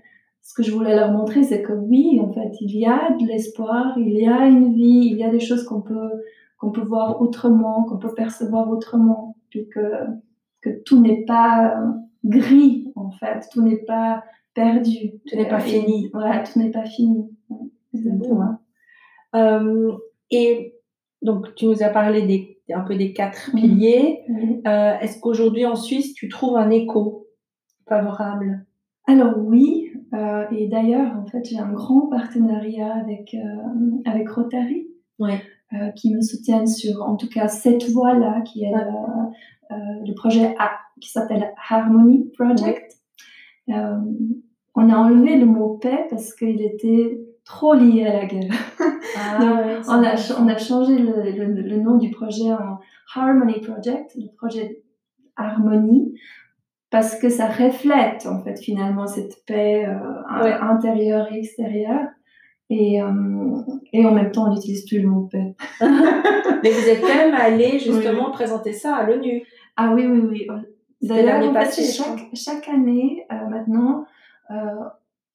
ce 0.43 0.55
que 0.55 0.63
je 0.63 0.73
voulais 0.73 0.95
leur 0.95 1.13
montrer 1.13 1.43
c'est 1.43 1.63
que 1.63 1.73
oui 1.73 2.21
en 2.23 2.33
fait 2.33 2.53
il 2.61 2.77
y 2.77 2.87
a 2.87 3.17
de 3.19 3.27
l'espoir 3.27 3.97
il 3.99 4.13
y 4.13 4.27
a 4.27 4.47
une 4.47 4.75
vie 4.75 5.09
il 5.13 5.17
y 5.17 5.25
a 5.25 5.31
des 5.31 5.41
choses 5.41 5.65
qu'on 5.65 5.81
peut 5.81 6.11
qu'on 6.59 6.71
peut 6.71 6.83
voir 6.83 7.21
autrement 7.23 7.85
qu'on 7.85 7.99
peut 7.99 8.15
percevoir 8.15 8.71
autrement 8.71 9.37
puis 9.51 9.69
que, 9.69 9.81
que 10.63 10.71
tout 10.85 11.01
n'est 11.01 11.25
pas 11.25 11.75
gris, 12.25 12.93
en 12.97 13.11
fait, 13.11 13.47
tout 13.53 13.63
n'est 13.63 13.85
pas 13.85 14.25
perdu. 14.55 15.21
Tout 15.27 15.37
n'est 15.37 15.49
pas 15.49 15.61
fini. 15.61 16.11
Voilà, 16.13 16.43
tout 16.43 16.59
n'est 16.59 16.71
pas 16.71 16.85
fini. 16.85 17.31
Exactement. 17.95 18.59
Euh, 19.35 19.93
et 20.31 20.75
donc, 21.23 21.55
tu 21.55 21.67
nous 21.67 21.83
as 21.83 21.89
parlé 21.89 22.23
des, 22.23 22.60
un 22.73 22.81
peu 22.81 22.97
des 22.97 23.13
quatre 23.13 23.51
piliers. 23.53 24.21
Euh, 24.67 24.99
est-ce 25.01 25.21
qu'aujourd'hui, 25.21 25.67
en 25.67 25.77
Suisse, 25.77 26.15
tu 26.15 26.29
trouves 26.29 26.57
un 26.57 26.71
écho 26.71 27.27
favorable? 27.89 28.67
Alors 29.07 29.35
oui, 29.39 29.91
euh, 30.15 30.45
et 30.51 30.69
d'ailleurs, 30.69 31.17
en 31.17 31.27
fait, 31.27 31.45
j'ai 31.45 31.59
un 31.59 31.73
grand 31.73 32.09
partenariat 32.09 32.95
avec, 32.95 33.37
avec 34.05 34.29
Rotary. 34.29 34.87
Ouais. 35.19 35.41
Euh, 35.73 35.93
qui 35.93 36.13
me 36.13 36.21
soutiennent 36.21 36.67
sur, 36.67 37.01
en 37.01 37.15
tout 37.15 37.29
cas, 37.29 37.47
cette 37.47 37.89
voie-là, 37.91 38.41
qui 38.41 38.65
est 38.65 38.73
le, 38.73 39.77
euh, 40.11 40.15
projet 40.17 40.53
A, 40.59 40.73
qui 41.01 41.09
s'appelle 41.09 41.55
Harmony 41.69 42.29
Project. 42.37 42.99
Euh, 43.69 44.01
on 44.75 44.91
a 44.91 44.97
enlevé 44.97 45.37
le 45.37 45.47
mot 45.47 45.79
paix 45.81 46.09
parce 46.11 46.35
qu'il 46.35 46.61
était 46.61 47.21
trop 47.51 47.75
lié 47.75 48.07
à 48.07 48.13
la 48.13 48.27
guerre. 48.27 48.53
Ah, 49.17 49.39
on, 49.89 50.03
a, 50.05 50.15
on 50.39 50.49
a 50.49 50.57
changé 50.57 50.97
le, 50.97 51.31
le, 51.63 51.77
nom 51.81 51.97
du 51.97 52.11
projet 52.11 52.53
en 52.53 52.79
Harmony 53.15 53.61
Project, 53.61 54.13
le 54.17 54.29
projet 54.37 54.83
Harmonie, 55.37 56.15
parce 56.91 57.19
que 57.19 57.29
ça 57.29 57.49
reflète 57.49 58.27
en 58.27 58.41
fait 58.43 58.57
finalement 58.61 59.07
cette 59.07 59.45
paix 59.47 59.85
intérieure 60.63 61.33
et 61.33 61.39
extérieure. 61.39 62.07
Et, 62.73 63.03
euh, 63.03 63.57
et 63.93 64.07
en 64.07 64.13
même 64.13 64.31
temps, 64.31 64.49
on 64.49 64.55
n'utilise 64.55 64.87
plus 64.87 65.01
le 65.01 65.09
mot 65.09 65.23
paix. 65.23 65.57
Mais 65.81 66.71
vous 66.71 66.89
êtes 66.89 67.01
quand 67.01 67.17
même 67.17 67.35
allé 67.35 67.81
justement 67.81 68.31
présenter 68.31 68.73
ça 68.73 68.95
à 68.95 69.07
l'ONU. 69.07 69.43
Ah 69.77 69.93
oui, 69.93 70.07
oui, 70.07 70.21
oui. 70.21 70.47
D'ailleurs, 71.03 71.43
chaque, 71.73 72.29
chaque, 72.33 72.69
année, 72.69 73.27
euh, 73.33 73.49
maintenant, 73.49 74.05
euh, 74.53 74.55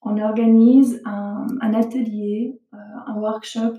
on 0.05 0.17
organise 0.17 1.01
un, 1.05 1.47
un 1.61 1.73
atelier, 1.73 2.59
euh, 2.73 2.77
un 3.07 3.19
workshop 3.19 3.73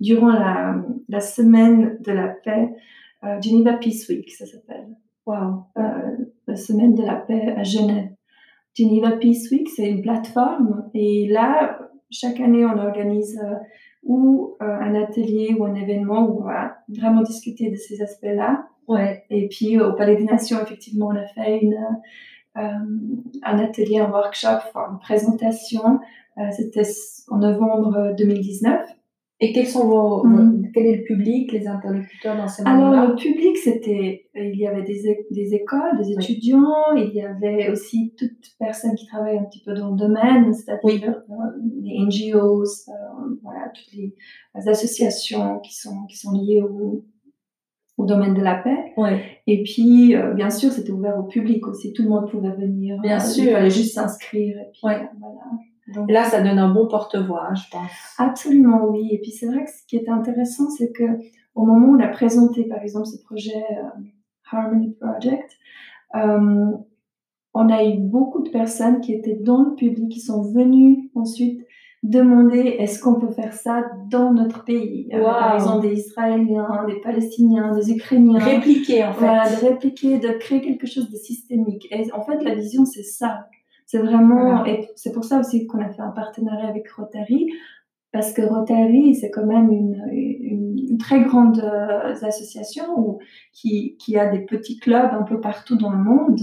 durant 0.00 0.32
la, 0.32 0.76
la, 1.08 1.20
semaine 1.20 1.98
de 2.00 2.12
la 2.12 2.28
paix, 2.28 2.72
Geneva 3.42 3.72
Peace 3.74 4.06
Week, 4.08 4.30
ça 4.30 4.46
s'appelle. 4.46 4.96
Wow. 5.26 5.64
la 6.46 6.54
semaine 6.54 6.94
de 6.94 7.02
la 7.02 7.16
paix 7.16 7.52
à 7.56 7.64
Genève. 7.64 8.10
Geneva 8.74 9.12
Peace 9.12 9.50
Week, 9.50 9.68
c'est 9.68 9.90
une 9.90 10.02
plateforme 10.02 10.88
et 10.94 11.26
là, 11.26 11.80
chaque 12.10 12.38
année, 12.38 12.64
on 12.64 12.78
organise 12.78 13.40
ou 14.04 14.56
un 14.60 14.94
atelier 14.94 15.56
ou 15.58 15.64
un 15.64 15.74
événement 15.74 16.28
où 16.28 16.42
on 16.42 16.44
va 16.44 16.76
vraiment 16.88 17.22
discuter 17.22 17.70
de 17.70 17.76
ces 17.76 18.00
aspects-là. 18.02 18.68
Ouais. 18.88 19.24
Et 19.30 19.48
puis 19.48 19.80
au 19.80 19.92
Palais 19.94 20.16
des 20.16 20.24
Nations, 20.24 20.58
effectivement, 20.62 21.08
on 21.08 21.16
a 21.16 21.26
fait 21.26 21.60
une, 21.60 21.74
euh, 21.74 21.96
un 22.56 23.58
atelier, 23.58 23.98
un 23.98 24.10
workshop, 24.10 24.60
une 24.74 24.98
présentation. 24.98 26.00
Euh, 26.38 26.42
C'était 26.52 26.82
en 27.28 27.38
novembre 27.38 28.14
2019. 28.16 28.80
Et 29.38 29.52
quels 29.52 29.66
sont 29.66 29.86
vos, 29.86 30.24
mm. 30.24 30.70
quel 30.72 30.86
est 30.86 30.96
le 30.96 31.04
public, 31.04 31.52
les 31.52 31.66
interlocuteurs 31.66 32.38
dans 32.38 32.48
ces 32.48 32.62
Alors 32.64 33.08
le 33.08 33.16
public, 33.16 33.54
c'était, 33.58 34.28
il 34.34 34.56
y 34.58 34.66
avait 34.66 34.82
des, 34.82 35.26
des 35.30 35.54
écoles, 35.54 35.98
des 35.98 36.12
étudiants, 36.12 36.94
il 36.96 37.14
y 37.14 37.20
avait 37.20 37.68
aussi 37.68 38.14
toute 38.16 38.56
personne 38.58 38.94
qui 38.94 39.06
travaille 39.06 39.36
un 39.36 39.44
petit 39.44 39.62
peu 39.62 39.74
dans 39.74 39.90
le 39.90 39.96
domaine, 39.96 40.54
c'est-à-dire 40.54 41.22
euh, 41.28 41.34
les 41.82 41.98
NGOs, 41.98 42.64
euh, 42.88 42.92
voilà, 43.42 43.70
toutes 43.74 43.92
les, 43.92 44.14
les, 44.54 44.68
associations 44.68 45.58
qui 45.58 45.74
sont 45.74 46.06
qui 46.06 46.16
sont 46.16 46.32
liées 46.32 46.62
au, 46.62 47.04
au 47.96 48.04
domaine 48.04 48.34
de 48.34 48.42
la 48.42 48.56
paix. 48.56 48.92
Ouais. 48.96 49.22
Et 49.46 49.62
puis, 49.62 50.14
euh, 50.14 50.34
bien 50.34 50.50
sûr, 50.50 50.70
c'était 50.70 50.90
ouvert 50.90 51.18
au 51.18 51.24
public 51.24 51.66
aussi. 51.66 51.92
Tout 51.92 52.02
le 52.02 52.10
monde 52.10 52.30
pouvait 52.30 52.50
venir. 52.50 52.98
Bien 53.00 53.16
euh, 53.16 53.20
sûr. 53.20 53.44
Il 53.44 53.52
fallait 53.52 53.70
juste 53.70 53.94
s'inscrire. 53.94 54.58
Et 54.58 54.70
puis, 54.72 54.80
ouais. 54.84 54.96
Euh, 54.96 55.06
voilà. 55.18 55.40
Donc, 55.94 56.10
là, 56.10 56.24
ça 56.24 56.42
donne 56.42 56.58
un 56.58 56.72
bon 56.72 56.88
porte-voix, 56.88 57.54
je 57.54 57.70
pense. 57.70 57.90
Absolument, 58.18 58.86
oui. 58.90 59.08
Et 59.12 59.18
puis, 59.18 59.30
c'est 59.30 59.46
vrai 59.46 59.64
que 59.64 59.70
ce 59.70 59.86
qui 59.86 59.96
était 59.96 60.10
intéressant, 60.10 60.68
c'est 60.70 60.92
que 60.92 61.04
au 61.54 61.64
moment 61.64 61.86
où 61.86 61.96
on 61.96 62.00
a 62.00 62.08
présenté, 62.08 62.64
par 62.64 62.82
exemple, 62.82 63.06
ce 63.06 63.22
projet 63.22 63.64
Harmony 64.50 64.94
Project, 65.00 65.56
on 66.12 67.70
a 67.70 67.84
eu 67.84 67.98
beaucoup 67.98 68.42
de 68.42 68.50
personnes 68.50 69.00
qui 69.00 69.14
étaient 69.14 69.38
dans 69.40 69.62
le 69.62 69.74
public, 69.76 70.10
qui 70.10 70.20
sont 70.20 70.42
venues 70.42 71.10
ensuite 71.14 71.65
demander 72.08 72.76
est-ce 72.78 73.00
qu'on 73.00 73.18
peut 73.18 73.30
faire 73.30 73.52
ça 73.52 73.84
dans 74.10 74.32
notre 74.32 74.64
pays? 74.64 75.08
Wow. 75.12 75.24
Par 75.24 75.54
exemple, 75.54 75.88
des 75.88 75.94
Israéliens, 75.94 76.84
des 76.86 77.00
Palestiniens, 77.00 77.74
des 77.74 77.90
Ukrainiens. 77.92 78.38
Répliquer, 78.38 79.04
en 79.04 79.12
fait. 79.12 79.18
Voilà, 79.20 79.48
de 79.48 79.56
répliquer, 79.66 80.18
de 80.18 80.28
créer 80.28 80.60
quelque 80.60 80.86
chose 80.86 81.10
de 81.10 81.16
systémique. 81.16 81.86
Et 81.90 82.10
en 82.12 82.22
fait, 82.22 82.42
la 82.42 82.54
vision, 82.54 82.84
c'est 82.84 83.02
ça. 83.02 83.48
C'est 83.86 83.98
vraiment, 83.98 84.56
voilà. 84.56 84.68
et 84.68 84.88
c'est 84.96 85.12
pour 85.12 85.24
ça 85.24 85.38
aussi 85.38 85.66
qu'on 85.66 85.80
a 85.80 85.88
fait 85.88 86.02
un 86.02 86.10
partenariat 86.10 86.68
avec 86.68 86.90
Rotary, 86.90 87.52
parce 88.12 88.32
que 88.32 88.42
Rotary, 88.42 89.14
c'est 89.14 89.30
quand 89.30 89.46
même 89.46 89.70
une, 89.70 90.02
une, 90.10 90.76
une 90.90 90.98
très 90.98 91.22
grande 91.22 91.60
euh, 91.60 92.14
association 92.22 92.84
où, 92.96 93.18
qui, 93.52 93.96
qui 93.98 94.18
a 94.18 94.28
des 94.28 94.40
petits 94.40 94.78
clubs 94.78 95.10
un 95.12 95.22
peu 95.22 95.40
partout 95.40 95.76
dans 95.76 95.90
le 95.90 96.02
monde 96.02 96.40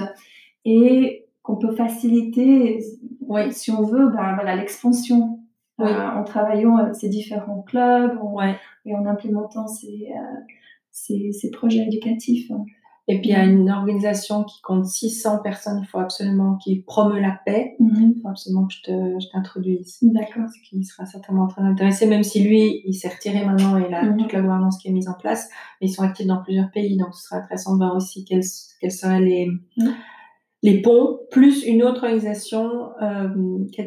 et 0.65 1.25
qu'on 1.41 1.57
peut 1.57 1.73
faciliter, 1.75 2.79
oui. 3.27 3.51
si 3.51 3.71
on 3.71 3.83
veut, 3.83 4.07
ben, 4.07 4.35
voilà, 4.35 4.55
l'expansion 4.55 5.39
oui. 5.79 5.87
euh, 5.87 6.19
en 6.19 6.23
travaillant 6.23 6.77
avec 6.77 6.95
ces 6.95 7.09
différents 7.09 7.61
clubs 7.61 8.17
en, 8.21 8.33
ouais. 8.33 8.55
et 8.85 8.95
en 8.95 9.05
implémentant 9.05 9.67
ces, 9.67 10.09
euh, 10.11 10.39
ces, 10.91 11.31
ces, 11.31 11.49
projets 11.51 11.83
éducatifs. 11.83 12.51
Et 13.09 13.19
puis 13.19 13.29
il 13.29 13.33
y 13.33 13.35
a 13.35 13.43
une 13.43 13.69
organisation 13.69 14.45
qui 14.45 14.61
compte 14.61 14.85
600 14.85 15.39
personnes, 15.43 15.79
il 15.81 15.87
faut 15.87 15.99
absolument, 15.99 16.55
qui 16.55 16.83
promeut 16.83 17.19
la 17.19 17.37
paix. 17.45 17.75
Mm 17.79 17.87
-hmm. 17.87 18.13
Il 18.15 18.21
faut 18.21 18.29
absolument 18.29 18.67
que 18.67 19.19
je 19.19 19.27
t'introduise. 19.31 19.97
D'accord. 20.01 20.47
Ce 20.47 20.69
qui 20.69 20.83
sera 20.85 21.05
certainement 21.05 21.47
très 21.47 21.63
intéressé, 21.63 22.05
même 22.05 22.23
si 22.23 22.43
lui, 22.47 22.81
il 22.85 22.93
s'est 22.93 23.09
retiré 23.09 23.43
maintenant 23.45 23.77
et 23.77 23.85
il 23.89 23.93
a 23.93 24.03
mm 24.03 24.13
-hmm. 24.13 24.17
toute 24.19 24.33
la 24.33 24.41
gouvernance 24.41 24.77
qui 24.77 24.87
est 24.87 24.93
mise 24.99 25.09
en 25.09 25.17
place. 25.23 25.49
Mais 25.81 25.87
ils 25.87 25.93
sont 25.95 26.03
actifs 26.03 26.27
dans 26.27 26.41
plusieurs 26.45 26.71
pays, 26.71 26.95
donc 26.97 27.13
ce 27.15 27.21
sera 27.23 27.35
intéressant 27.41 27.73
de 27.73 27.79
voir 27.83 27.93
aussi 27.99 28.23
quels, 28.27 28.47
quels 28.79 28.97
seraient 29.01 29.25
les, 29.29 29.43
mm 29.47 29.85
-hmm 29.85 29.93
les 30.63 30.81
ponts, 30.81 31.19
plus 31.29 31.65
une 31.65 31.83
autre 31.83 32.03
organisation 32.05 32.91
euh, 33.01 33.27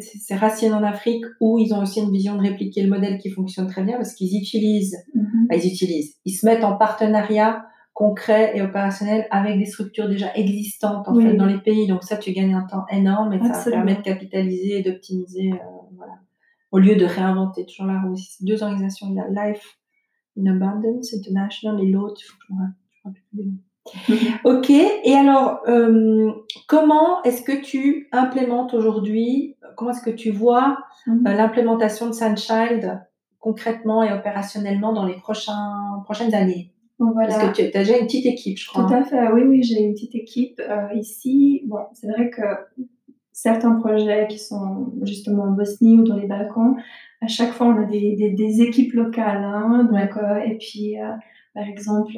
ses 0.00 0.34
racines 0.36 0.74
en 0.74 0.82
Afrique, 0.82 1.24
où 1.40 1.58
ils 1.58 1.72
ont 1.72 1.80
aussi 1.80 2.00
une 2.00 2.12
vision 2.12 2.36
de 2.36 2.42
répliquer 2.42 2.82
le 2.82 2.90
modèle 2.90 3.18
qui 3.18 3.30
fonctionne 3.30 3.66
très 3.66 3.82
bien, 3.82 3.96
parce 3.96 4.14
qu'ils 4.14 4.36
utilisent, 4.38 4.96
mm 5.14 5.20
-hmm. 5.22 5.46
bah, 5.48 5.56
ils 5.56 5.66
utilisent, 5.72 6.16
ils 6.26 6.32
se 6.32 6.44
mettent 6.46 6.64
en 6.64 6.76
partenariat 6.76 7.64
concret 7.94 8.52
et 8.54 8.60
opérationnel 8.60 9.26
avec 9.30 9.58
des 9.58 9.64
structures 9.64 10.06
déjà 10.06 10.28
existantes 10.34 11.08
en 11.08 11.16
oui. 11.16 11.24
fait 11.24 11.34
dans 11.34 11.46
les 11.54 11.62
pays. 11.68 11.86
Donc 11.86 12.02
ça, 12.04 12.18
tu 12.18 12.32
gagnes 12.32 12.54
un 12.62 12.66
temps 12.72 12.84
énorme 12.90 13.32
et 13.32 13.36
Absolument. 13.36 13.62
ça 13.64 13.70
permet 13.70 13.96
de 13.96 14.02
capitaliser 14.02 14.72
et 14.78 14.82
d'optimiser, 14.82 15.48
euh, 15.52 15.56
voilà, 16.00 16.16
au 16.72 16.78
lieu 16.78 16.94
de 17.02 17.06
réinventer 17.06 17.64
toujours 17.64 17.86
la 17.86 17.98
roue. 18.02 18.18
Deux 18.42 18.62
organisations, 18.62 19.06
il 19.10 19.16
y 19.20 19.22
a 19.26 19.28
Life 19.38 19.66
in 20.38 20.46
Abundance 20.54 21.14
International 21.18 21.82
et 21.82 21.88
l'autre, 21.94 22.20
faut 22.28 22.36
que 22.38 22.44
je 22.48 22.54
me 22.54 22.58
rappelle 23.04 23.52
Ok, 24.44 24.70
et 24.70 25.14
alors, 25.14 25.60
euh, 25.68 26.30
comment 26.66 27.22
est-ce 27.24 27.42
que 27.42 27.60
tu 27.60 28.08
implémentes 28.12 28.74
aujourd'hui, 28.74 29.56
comment 29.76 29.90
est-ce 29.90 30.02
que 30.02 30.10
tu 30.10 30.30
vois 30.30 30.78
-hmm. 31.06 31.26
euh, 31.26 31.34
l'implémentation 31.34 32.06
de 32.08 32.12
Sunchild 32.12 33.00
concrètement 33.38 34.02
et 34.02 34.12
opérationnellement 34.12 34.92
dans 34.92 35.06
les 35.06 35.16
prochains, 35.16 36.02
prochaines 36.04 36.34
années? 36.34 36.72
Bon, 36.98 37.12
voilà. 37.12 37.28
Parce 37.38 37.58
que 37.58 37.70
tu 37.70 37.76
as 37.76 37.80
déjà 37.84 37.98
une 37.98 38.06
petite 38.06 38.26
équipe, 38.26 38.58
je 38.58 38.68
crois. 38.68 38.84
Tout 38.84 38.94
à 38.94 39.02
fait, 39.04 39.30
oui, 39.32 39.42
oui, 39.42 39.62
j'ai 39.62 39.80
une 39.82 39.92
petite 39.92 40.14
équipe 40.14 40.60
euh, 40.60 40.88
ici. 40.94 41.62
Bon, 41.66 41.80
c'est 41.92 42.08
vrai 42.08 42.30
que 42.30 42.42
certains 43.32 43.74
projets 43.82 44.26
qui 44.28 44.38
sont 44.38 44.92
justement 45.02 45.44
en 45.44 45.52
Bosnie 45.52 45.98
ou 45.98 46.04
dans 46.04 46.16
les 46.16 46.26
Balkans, 46.26 46.74
à 47.20 47.28
chaque 47.28 47.52
fois, 47.52 47.66
on 47.68 47.82
a 47.82 47.84
des, 47.84 48.16
des, 48.16 48.30
des 48.30 48.62
équipes 48.62 48.94
locales. 48.94 49.44
Hein, 49.44 49.88
donc, 49.90 50.16
ouais. 50.16 50.50
et 50.50 50.56
puis, 50.56 50.96
par 51.56 51.66
exemple, 51.66 52.12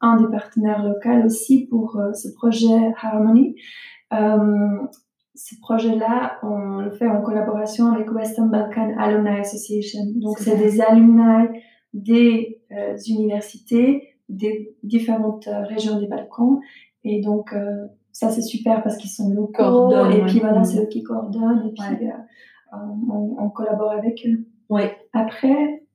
un 0.00 0.16
des 0.16 0.28
partenaires 0.30 0.84
locaux 0.84 1.26
aussi 1.26 1.66
pour 1.66 1.96
euh, 1.96 2.12
ce 2.12 2.28
projet 2.28 2.92
Harmony. 3.02 3.56
Euh, 4.12 4.78
ce 5.34 5.56
projet-là, 5.60 6.38
on 6.44 6.78
le 6.78 6.92
fait 6.92 7.08
en 7.08 7.20
collaboration 7.20 7.88
avec 7.92 8.12
Western 8.12 8.48
Balkan 8.48 8.94
Alumni 8.96 9.40
Association. 9.40 10.02
Donc, 10.14 10.38
c'est 10.38 10.56
des 10.56 10.80
alumni 10.80 11.48
des 11.94 12.62
euh, 12.70 12.96
universités 13.08 14.04
des 14.28 14.76
différentes 14.84 15.48
régions 15.68 15.98
des 15.98 16.06
Balkans. 16.06 16.60
Et 17.02 17.20
donc, 17.20 17.54
ça, 18.12 18.30
c'est 18.30 18.42
super 18.42 18.82
parce 18.82 18.96
qu'ils 18.96 19.10
sont 19.10 19.30
locaux. 19.30 19.90
Et 20.10 20.22
puis, 20.26 20.38
voilà, 20.40 20.62
c'est 20.62 20.80
eux 20.80 20.86
qui 20.86 21.02
coordonnent. 21.02 21.68
Et 21.68 21.72
puis, 21.72 22.04
ouais. 22.04 22.12
on, 22.72 23.36
on, 23.38 23.50
collabore 23.50 23.90
avec 23.90 24.26
eux. 24.26 24.46
Ouais. 24.68 24.96
Après, 25.12 25.85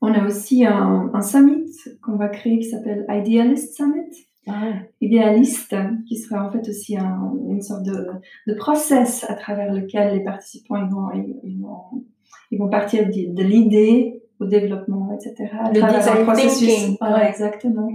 on 0.00 0.12
a 0.12 0.24
aussi 0.24 0.64
un, 0.64 1.10
un 1.12 1.22
summit 1.22 1.70
qu'on 2.02 2.16
va 2.16 2.28
créer 2.28 2.58
qui 2.58 2.68
s'appelle 2.68 3.04
Idealist 3.08 3.76
Summit. 3.76 4.26
Ah. 4.46 4.72
Idéaliste, 5.02 5.76
qui 6.06 6.16
sera 6.16 6.46
en 6.46 6.50
fait 6.50 6.66
aussi 6.68 6.96
un, 6.96 7.34
une 7.50 7.60
sorte 7.60 7.82
de, 7.82 8.06
de, 8.46 8.54
process 8.54 9.26
à 9.28 9.34
travers 9.34 9.70
lequel 9.70 10.14
les 10.16 10.24
participants 10.24 10.76
ils 10.76 10.88
vont, 10.88 11.10
ils, 11.44 11.60
vont, 11.60 12.04
ils 12.50 12.58
vont 12.58 12.70
partir 12.70 13.04
de, 13.06 13.34
de 13.34 13.42
l'idée 13.42 14.22
au 14.40 14.46
développement, 14.46 15.12
etc. 15.12 15.50
À 15.52 15.70
le 15.70 15.74
design 15.74 16.24
processus. 16.24 16.68
Thinking. 16.68 16.96
Ouais, 17.00 17.28
exactement. 17.28 17.90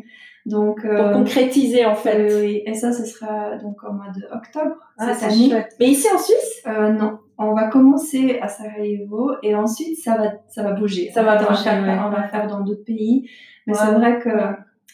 Donc, 0.46 0.82
pour 0.82 0.92
euh, 0.92 1.14
concrétiser 1.14 1.86
en 1.86 1.96
fait. 1.96 2.20
Euh, 2.20 2.42
oui, 2.42 2.64
et 2.66 2.74
ça, 2.74 2.92
ce 2.92 3.06
sera 3.06 3.58
donc 3.58 3.82
au 3.84 3.94
mois 3.94 4.12
de 4.16 4.24
octobre 4.36 4.76
ah, 4.98 5.14
année. 5.22 5.50
Chouette. 5.50 5.76
Mais 5.80 5.88
ici 5.88 6.08
en 6.14 6.18
Suisse? 6.18 6.64
Euh, 6.68 6.92
Non, 6.92 7.20
on 7.38 7.54
va 7.54 7.68
commencer 7.68 8.40
à 8.42 8.48
Sarajevo 8.48 9.32
et 9.42 9.56
ensuite 9.56 9.98
ça 9.98 10.18
va, 10.18 10.34
ça 10.48 10.64
va 10.64 10.74
bouger. 10.74 11.12
Ça 11.12 11.24
va 11.24 11.36
on, 11.42 11.52
va 11.52 11.56
faire, 11.56 12.06
on 12.06 12.10
va 12.10 12.28
faire 12.28 12.48
dans 12.48 12.62
d'autres 12.62 12.86
pays. 12.86 13.30
Mais 13.68 13.74
ouais. 13.74 13.80
c'est 13.80 13.94
vrai 13.94 14.20
que 14.20 14.30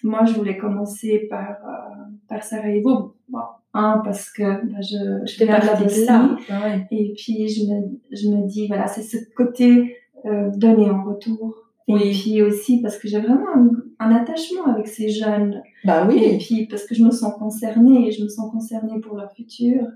moi, 0.03 0.25
je 0.25 0.33
voulais 0.33 0.57
commencer 0.57 1.27
par, 1.29 1.49
euh, 1.49 2.03
par 2.27 2.43
Sarajevo. 2.43 3.15
Bon, 3.27 3.39
un, 3.73 4.01
parce 4.03 4.31
que 4.31 4.43
bah, 4.43 4.81
je, 4.81 5.25
je 5.25 5.43
de 5.43 5.47
la 5.47 5.75
Bosnie. 5.75 6.05
Ah 6.49 6.63
ouais. 6.63 6.87
Et 6.91 7.13
puis, 7.15 7.47
je 7.47 7.65
me, 7.65 7.99
je 8.11 8.27
me 8.29 8.47
dis, 8.47 8.67
voilà, 8.67 8.87
c'est 8.87 9.03
ce 9.03 9.17
côté 9.35 9.97
euh, 10.25 10.49
donner 10.55 10.89
en 10.89 11.03
retour. 11.03 11.55
Oui. 11.87 12.01
Et 12.03 12.11
puis 12.11 12.41
aussi 12.43 12.83
parce 12.83 12.99
que 12.99 13.07
j'ai 13.07 13.19
vraiment 13.19 13.47
un, 13.55 13.71
un, 13.99 14.15
attachement 14.15 14.67
avec 14.67 14.87
ces 14.87 15.09
jeunes. 15.09 15.63
Bah 15.83 16.05
oui. 16.07 16.23
Et 16.23 16.37
puis 16.37 16.67
parce 16.67 16.85
que 16.85 16.93
je 16.93 17.03
me 17.03 17.09
sens 17.09 17.33
concernée, 17.39 18.07
et 18.07 18.11
je 18.11 18.23
me 18.23 18.29
sens 18.29 18.51
concernée 18.51 18.99
pour 18.99 19.17
leur 19.17 19.31
futur. 19.31 19.87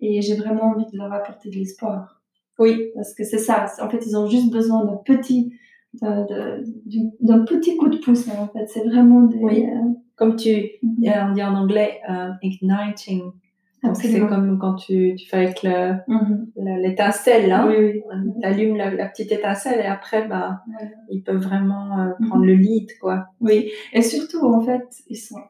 Et 0.00 0.20
j'ai 0.22 0.36
vraiment 0.36 0.64
envie 0.72 0.86
de 0.92 0.96
leur 0.96 1.12
apporter 1.12 1.50
de 1.50 1.56
l'espoir. 1.56 2.22
Oui. 2.58 2.90
Parce 2.94 3.14
que 3.14 3.24
c'est 3.24 3.38
ça. 3.38 3.66
En 3.80 3.88
fait, 3.88 4.04
ils 4.06 4.16
ont 4.16 4.26
juste 4.26 4.50
besoin 4.52 4.84
d'un 4.84 4.96
petit, 4.96 5.52
d'un 6.00 7.44
petit 7.44 7.76
coup 7.76 7.88
de 7.88 7.98
pouce. 7.98 8.28
En 8.28 8.48
fait, 8.48 8.66
c'est 8.68 8.84
vraiment 8.84 9.22
des. 9.22 9.38
Oui. 9.38 9.66
Euh... 9.66 9.90
Comme 10.16 10.36
tu, 10.36 10.50
mm 10.82 11.02
-hmm. 11.02 11.28
on 11.30 11.32
dit 11.34 11.42
en 11.42 11.54
anglais, 11.62 12.00
uh, 12.08 12.30
igniting. 12.42 13.22
C'est 13.92 14.26
comme 14.26 14.58
quand 14.58 14.76
tu, 14.76 15.14
tu 15.18 15.28
fais 15.28 15.36
avec 15.44 15.62
l'étincelle, 15.62 17.46
mm 17.46 17.50
-hmm. 17.50 17.52
hein. 17.52 17.66
oui, 17.68 17.76
oui. 17.84 18.02
tu 18.40 18.46
allumes 18.48 18.76
la, 18.76 18.90
la, 18.94 19.06
petite 19.06 19.30
étincelle 19.32 19.80
et 19.84 19.90
après, 19.96 20.26
bah, 20.26 20.62
ils 21.10 21.22
peuvent 21.22 21.44
vraiment 21.50 21.86
euh, 21.98 22.12
prendre 22.26 22.44
mm 22.44 22.48
-hmm. 22.48 22.58
le 22.58 22.64
lead. 22.66 22.88
Quoi. 23.00 23.16
Oui, 23.46 23.58
et 23.92 24.02
surtout, 24.12 24.42
en 24.56 24.60
fait, 24.68 24.86
ils 25.12 25.22
sont 25.28 25.42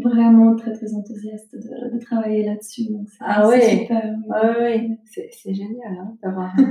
vraiment 0.00 0.56
très 0.56 0.72
très 0.72 0.94
enthousiaste 0.94 1.54
de, 1.54 1.98
travailler 2.04 2.44
là-dessus. 2.44 2.88
Ah 3.20 3.48
ouais. 3.48 3.78
super. 3.78 4.14
ouais, 4.28 4.98
c'est 5.04 5.54
génial 5.54 5.98
hein, 5.98 6.16
d'avoir. 6.22 6.54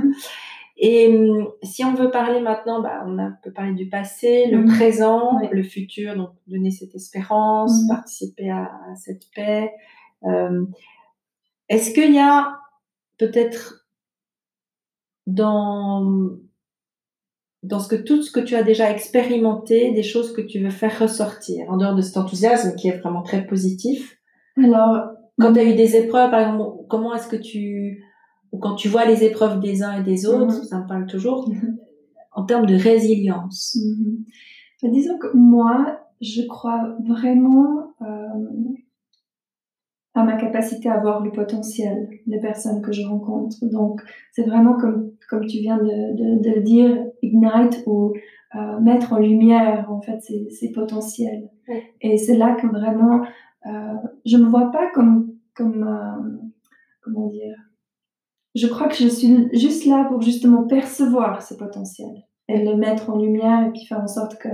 Et 0.78 1.08
hum, 1.08 1.48
si 1.62 1.84
on 1.84 1.94
veut 1.94 2.10
parler 2.10 2.40
maintenant, 2.40 2.82
bah, 2.82 3.02
on 3.06 3.18
a, 3.18 3.30
peut 3.42 3.52
parler 3.52 3.72
du 3.72 3.88
passé, 3.88 4.46
le 4.50 4.58
mhm. 4.58 4.76
présent, 4.76 5.38
le 5.50 5.62
futur, 5.62 6.16
donc 6.16 6.30
donner 6.46 6.70
cette 6.70 6.94
espérance, 6.94 7.82
mhm. 7.82 7.88
participer 7.88 8.50
à, 8.50 8.70
cette 8.96 9.24
paix. 9.34 9.72
Euh, 10.24 10.66
Est-ce 11.68 11.92
qu'il 11.92 12.12
y 12.12 12.18
a 12.18 12.58
peut-être 13.18 13.86
dans 15.26 16.36
dans 17.66 17.80
ce 17.80 17.88
que 17.88 17.96
tout 17.96 18.22
ce 18.22 18.30
que 18.30 18.40
tu 18.40 18.54
as 18.54 18.62
déjà 18.62 18.90
expérimenté, 18.90 19.92
des 19.92 20.02
choses 20.02 20.32
que 20.32 20.40
tu 20.40 20.60
veux 20.60 20.70
faire 20.70 20.98
ressortir 20.98 21.70
en 21.70 21.76
dehors 21.76 21.94
de 21.94 22.02
cet 22.02 22.16
enthousiasme 22.16 22.74
qui 22.76 22.88
est 22.88 22.98
vraiment 22.98 23.22
très 23.22 23.46
positif. 23.46 24.18
Alors, 24.62 25.10
quand 25.38 25.52
tu 25.52 25.60
as 25.60 25.64
eu 25.64 25.74
des 25.74 25.96
épreuves, 25.96 26.30
par 26.30 26.40
exemple, 26.40 26.86
comment 26.88 27.14
est-ce 27.14 27.28
que 27.28 27.36
tu 27.36 28.02
ou 28.52 28.58
quand 28.58 28.74
tu 28.74 28.88
vois 28.88 29.04
les 29.04 29.24
épreuves 29.24 29.60
des 29.60 29.82
uns 29.82 30.00
et 30.00 30.02
des 30.02 30.26
autres, 30.26 30.58
mhm. 30.58 30.64
ça 30.64 30.80
me 30.80 30.86
parle 30.86 31.06
toujours, 31.06 31.50
en 32.32 32.44
termes 32.44 32.66
de 32.66 32.76
résilience 32.76 33.76
mhm. 33.76 34.24
Disons 34.82 35.18
que 35.18 35.34
moi, 35.34 35.98
je 36.20 36.46
crois 36.46 36.96
vraiment 37.06 37.94
euh, 38.02 38.74
à 40.14 40.22
ma 40.22 40.36
capacité 40.36 40.88
à 40.88 41.00
voir 41.00 41.22
le 41.22 41.32
potentiel 41.32 42.08
des 42.26 42.38
personnes 42.38 42.82
que 42.82 42.92
je 42.92 43.02
rencontre. 43.02 43.56
Donc, 43.62 44.00
c'est 44.32 44.44
vraiment 44.44 44.74
comme, 44.74 45.12
comme 45.28 45.46
tu 45.46 45.58
viens 45.58 45.78
de, 45.78 46.42
de, 46.42 46.54
le 46.54 46.60
dire, 46.62 47.05
ignite 47.22 47.82
ou 47.86 48.12
euh, 48.54 48.80
mettre 48.80 49.12
en 49.12 49.18
lumière, 49.18 49.90
en 49.90 50.00
fait, 50.00 50.20
ces, 50.20 50.48
ces 50.50 50.72
potentiels. 50.72 51.50
Et 52.00 52.16
c'est 52.16 52.36
là 52.36 52.54
que 52.54 52.66
vraiment, 52.66 53.22
euh, 53.66 53.94
je 54.24 54.36
me 54.36 54.48
vois 54.48 54.70
pas 54.70 54.90
comme, 54.92 55.32
comme 55.54 55.82
euh, 55.82 56.46
comment 57.02 57.26
dire, 57.26 57.56
je 58.54 58.66
crois 58.66 58.88
que 58.88 58.96
je 58.96 59.08
suis 59.08 59.48
juste 59.52 59.84
là 59.86 60.06
pour 60.08 60.22
justement 60.22 60.64
percevoir 60.66 61.42
ce 61.42 61.54
potentiel 61.54 62.24
et 62.48 62.64
le 62.64 62.76
mettre 62.76 63.10
en 63.10 63.18
lumière 63.18 63.66
et 63.66 63.70
puis 63.70 63.84
faire 63.86 64.00
en 64.00 64.06
sorte 64.06 64.38
que 64.38 64.48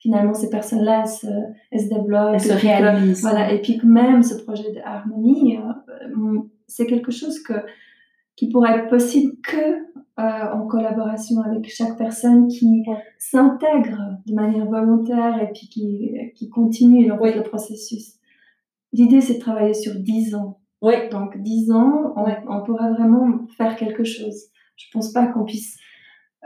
finalement 0.00 0.34
ces 0.34 0.50
personnes-là 0.50 1.02
elles 1.02 1.08
se, 1.08 1.26
elles 1.70 1.80
se 1.80 1.88
développent. 1.88 2.34
Elles 2.34 2.40
se 2.40 2.52
réalisent. 2.52 3.20
voilà, 3.20 3.52
et 3.52 3.60
puis 3.60 3.78
que 3.78 3.86
même 3.86 4.22
ce 4.22 4.34
projet 4.42 4.72
d'harmonie, 4.72 5.58
euh, 5.58 6.40
c'est 6.66 6.86
quelque 6.86 7.12
chose 7.12 7.42
que, 7.42 7.54
qui 8.34 8.48
pourrait 8.48 8.78
être 8.78 8.88
possible 8.88 9.34
que 9.42 9.93
euh, 10.18 10.22
en 10.22 10.66
collaboration 10.66 11.40
avec 11.40 11.68
chaque 11.68 11.98
personne 11.98 12.46
qui 12.46 12.84
s'intègre 13.18 13.98
de 14.26 14.34
manière 14.34 14.66
volontaire 14.66 15.42
et 15.42 15.50
puis 15.52 15.68
qui, 15.68 16.14
qui 16.36 16.48
continue 16.48 17.08
le 17.08 17.42
processus. 17.42 18.14
L'idée, 18.92 19.20
c'est 19.20 19.34
de 19.34 19.40
travailler 19.40 19.74
sur 19.74 19.94
dix 19.96 20.34
ans. 20.36 20.60
Oui. 20.82 20.92
Donc, 21.10 21.36
10 21.38 21.72
ans, 21.72 22.12
on, 22.14 22.26
on, 22.46 22.62
pourra 22.62 22.92
vraiment 22.92 23.46
faire 23.56 23.74
quelque 23.74 24.04
chose. 24.04 24.36
Je 24.76 24.84
pense 24.92 25.12
pas 25.12 25.26
qu'on 25.26 25.44
puisse 25.44 25.78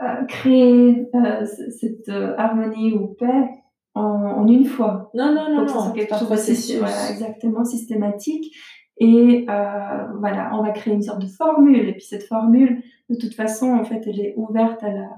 euh, 0.01 0.23
créer 0.27 1.07
euh, 1.13 1.45
cette 1.79 2.09
harmonie 2.37 2.93
ou 2.93 3.09
paix 3.19 3.49
en, 3.95 4.01
en, 4.01 4.47
une 4.47 4.65
fois. 4.65 5.11
Non, 5.13 5.33
non, 5.33 5.49
non, 5.49 5.65
non. 5.65 5.67
C'est 5.67 5.93
quelque 5.93 6.15
chose 6.15 6.29
de 6.29 6.79
voilà, 6.79 7.11
exactement 7.11 7.65
systématique. 7.65 8.55
Et 8.99 9.45
euh, 9.49 10.07
voilà, 10.19 10.51
on 10.53 10.61
va 10.61 10.71
créer 10.71 10.93
une 10.93 11.01
sorte 11.01 11.21
de 11.21 11.27
formule. 11.27 11.87
Et 11.87 11.93
puis 11.93 12.03
cette 12.03 12.23
formule, 12.23 12.83
de 13.09 13.15
toute 13.15 13.33
façon, 13.33 13.73
en 13.73 13.83
fait, 13.83 14.03
elle 14.05 14.19
est 14.19 14.33
ouverte 14.35 14.83
à 14.83 14.91
la, 14.91 15.09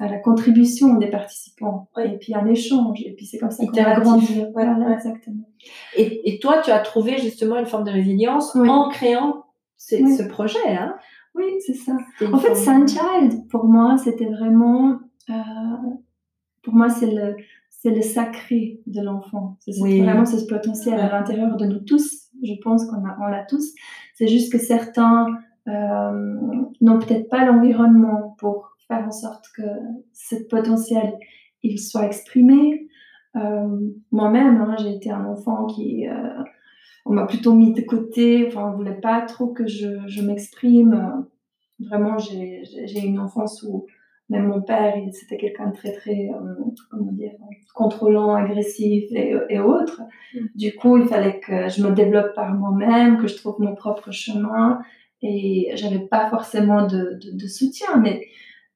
à 0.00 0.08
la 0.08 0.18
contribution 0.18 0.94
des 0.96 1.08
participants 1.08 1.88
et 2.02 2.18
puis 2.18 2.34
un 2.34 2.46
échange. 2.46 3.00
Et 3.04 3.12
puis 3.12 3.26
c'est 3.26 3.38
comme 3.38 3.50
ça 3.50 3.64
qu'on 3.64 3.72
va 3.72 4.00
grandir 4.00 4.48
voilà, 4.52 4.92
exactement. 4.92 5.48
Et, 5.96 6.28
et, 6.28 6.38
toi 6.38 6.60
tu 6.62 6.70
as 6.70 6.80
trouvé 6.80 7.18
justement 7.18 7.56
une 7.58 7.66
forme 7.66 7.84
de 7.84 7.90
résilience 7.90 8.54
en 8.56 8.88
créant 8.88 9.44
ce 9.76 10.28
projet 10.28 10.58
hein? 10.68 10.94
Oui 11.34 11.44
c'est 11.64 11.74
ça. 11.74 11.96
En 12.32 12.38
fait 12.38 12.54
Sunchild 12.54 13.48
pour 13.48 13.64
moi 13.64 13.96
c'était 13.98 14.26
vraiment 14.26 14.98
euh, 15.30 15.34
pour 16.62 16.74
moi 16.74 16.88
c'est 16.88 17.10
le 17.10 17.36
c'est 17.70 17.90
le 17.90 18.00
sacré 18.00 18.80
de 18.86 19.02
l'enfant. 19.02 19.58
C'est 19.60 19.72
vraiment 20.00 20.24
ce 20.24 20.44
potentiel 20.46 20.98
à 20.98 21.10
l'intérieur 21.10 21.56
de 21.56 21.66
nous 21.66 21.80
tous 21.80 22.23
je 22.44 22.54
pense 22.62 22.84
qu'on 22.86 23.02
on 23.20 23.26
l'a 23.26 23.44
tous 23.44 23.74
c'est 24.14 24.28
juste 24.28 24.52
que 24.52 24.58
certains 24.58 25.26
euh, 25.68 26.62
n'ont 26.80 26.98
peut-être 26.98 27.28
pas 27.28 27.44
l'environnement 27.44 28.36
pour 28.38 28.76
faire 28.86 29.06
en 29.06 29.10
sorte 29.10 29.46
que 29.56 29.62
ce 30.12 30.36
potentiel 30.48 31.14
il 31.62 31.78
soit 31.80 32.04
exprimé. 32.04 32.88
Euh, 33.36 33.90
moi-même, 34.12 34.60
hein, 34.60 34.76
j'ai 34.78 34.94
été 34.94 35.10
un 35.10 35.24
enfant 35.24 35.66
qui, 35.66 36.06
euh, 36.06 36.42
on 37.06 37.14
m'a 37.14 37.26
plutôt 37.26 37.54
mis 37.54 37.72
de 37.72 37.80
côté. 37.80 38.46
Enfin, 38.46 38.70
on 38.70 38.76
voulait 38.76 39.00
pas 39.00 39.22
trop 39.22 39.48
que 39.48 39.66
je, 39.66 40.06
je 40.06 40.22
m'exprime. 40.22 41.26
Vraiment, 41.80 42.18
j'ai 42.18 43.00
une 43.02 43.18
enfance 43.18 43.62
où 43.62 43.86
même 44.30 44.46
mon 44.46 44.62
père, 44.62 44.94
c'était 45.12 45.36
quelqu'un 45.36 45.68
de 45.68 45.76
très 45.76 45.92
très, 45.92 46.30
euh, 46.32 46.64
comment 46.90 47.12
dire, 47.12 47.32
contrôlant, 47.74 48.34
agressif 48.34 49.04
et, 49.12 49.34
et 49.50 49.60
autres. 49.60 50.00
Mm. 50.34 50.46
Du 50.54 50.74
coup, 50.74 50.96
il 50.96 51.06
fallait 51.06 51.40
que 51.40 51.68
je 51.68 51.82
me 51.86 51.92
développe 51.92 52.34
par 52.34 52.54
moi-même, 52.54 53.18
que 53.18 53.26
je 53.26 53.36
trouve 53.36 53.56
mon 53.60 53.74
propre 53.74 54.10
chemin. 54.10 54.80
Et 55.22 55.70
j'avais 55.74 56.00
pas 56.00 56.28
forcément 56.28 56.86
de, 56.86 57.18
de, 57.22 57.36
de 57.36 57.46
soutien, 57.46 57.96
mais 58.02 58.26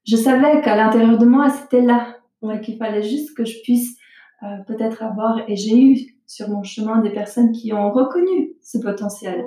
je 0.07 0.15
savais 0.15 0.61
qu'à 0.61 0.75
l'intérieur 0.75 1.17
de 1.17 1.25
moi, 1.25 1.49
c'était 1.49 1.81
là. 1.81 2.15
Ouais, 2.41 2.61
qu'il 2.61 2.77
fallait 2.77 3.03
juste 3.03 3.35
que 3.35 3.43
je 3.43 3.61
puisse 3.61 3.97
euh, 4.43 4.47
peut-être 4.65 5.03
avoir, 5.03 5.41
et 5.49 5.55
j'ai 5.55 5.77
eu 5.77 5.97
sur 6.25 6.47
mon 6.47 6.63
chemin 6.63 7.01
des 7.01 7.09
personnes 7.09 7.51
qui 7.51 7.73
ont 7.73 7.91
reconnu 7.91 8.53
ce 8.61 8.77
potentiel. 8.77 9.43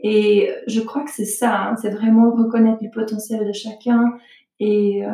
Et 0.00 0.50
je 0.66 0.80
crois 0.80 1.04
que 1.04 1.10
c'est 1.10 1.24
ça, 1.24 1.68
hein, 1.68 1.76
c'est 1.76 1.90
vraiment 1.90 2.32
reconnaître 2.32 2.82
le 2.82 2.90
potentiel 2.90 3.46
de 3.46 3.52
chacun. 3.52 4.14
Et, 4.60 5.04
euh, 5.04 5.10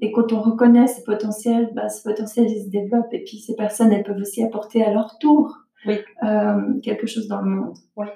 et 0.00 0.12
quand 0.12 0.32
on 0.32 0.40
reconnaît 0.40 0.86
ce 0.86 1.02
potentiel, 1.02 1.70
bah, 1.74 1.88
ce 1.88 2.02
potentiel 2.02 2.46
il 2.48 2.64
se 2.64 2.70
développe. 2.70 3.12
Et 3.12 3.24
puis 3.24 3.38
ces 3.38 3.54
personnes, 3.56 3.92
elles 3.92 4.04
peuvent 4.04 4.20
aussi 4.20 4.42
apporter 4.42 4.84
à 4.84 4.92
leur 4.92 5.18
tour 5.18 5.56
oui. 5.86 5.98
euh, 6.22 6.80
quelque 6.82 7.06
chose 7.06 7.28
dans 7.28 7.40
le 7.40 7.50
monde. 7.50 7.76
Oui. 7.96 8.06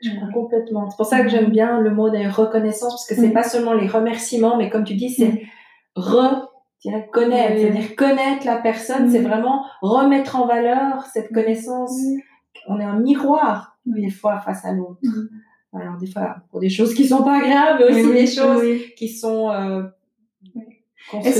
Je 0.00 0.10
comprends 0.10 0.42
complètement. 0.42 0.90
C'est 0.90 0.96
pour 0.96 1.06
ça 1.06 1.22
que 1.22 1.28
j'aime 1.28 1.50
bien 1.50 1.80
le 1.80 1.90
mot 1.90 2.10
de 2.10 2.18
reconnaissance, 2.30 2.92
parce 2.92 3.06
que 3.08 3.14
c'est 3.14 3.32
pas 3.32 3.42
seulement 3.42 3.72
les 3.72 3.88
remerciements, 3.88 4.58
mais 4.58 4.68
comme 4.68 4.84
tu 4.84 4.94
dis, 4.94 5.10
c'est 5.10 5.42
re 5.96 6.50
connaître, 7.12 7.58
c'est-à-dire 7.58 7.96
connaître 7.96 8.46
la 8.46 8.56
personne, 8.58 9.10
c'est 9.10 9.20
vraiment 9.20 9.64
remettre 9.80 10.36
en 10.36 10.46
valeur 10.46 11.02
cette 11.12 11.32
connaissance. 11.32 11.98
On 12.68 12.78
est 12.78 12.84
un 12.84 12.98
miroir 13.00 13.78
des 13.86 14.10
fois 14.10 14.40
face 14.40 14.64
à 14.64 14.72
l'autre. 14.72 15.00
Alors 15.72 15.96
des 15.98 16.06
fois 16.06 16.36
pour 16.50 16.60
des 16.60 16.68
choses 16.68 16.94
qui 16.94 17.06
sont 17.06 17.22
pas 17.22 17.40
graves, 17.40 17.78
mais 17.78 17.90
aussi 17.90 18.12
des 18.12 18.26
choses 18.26 18.62
qui 18.96 19.08
sont 19.08 19.50
euh, 19.50 19.82
Et 21.12 21.32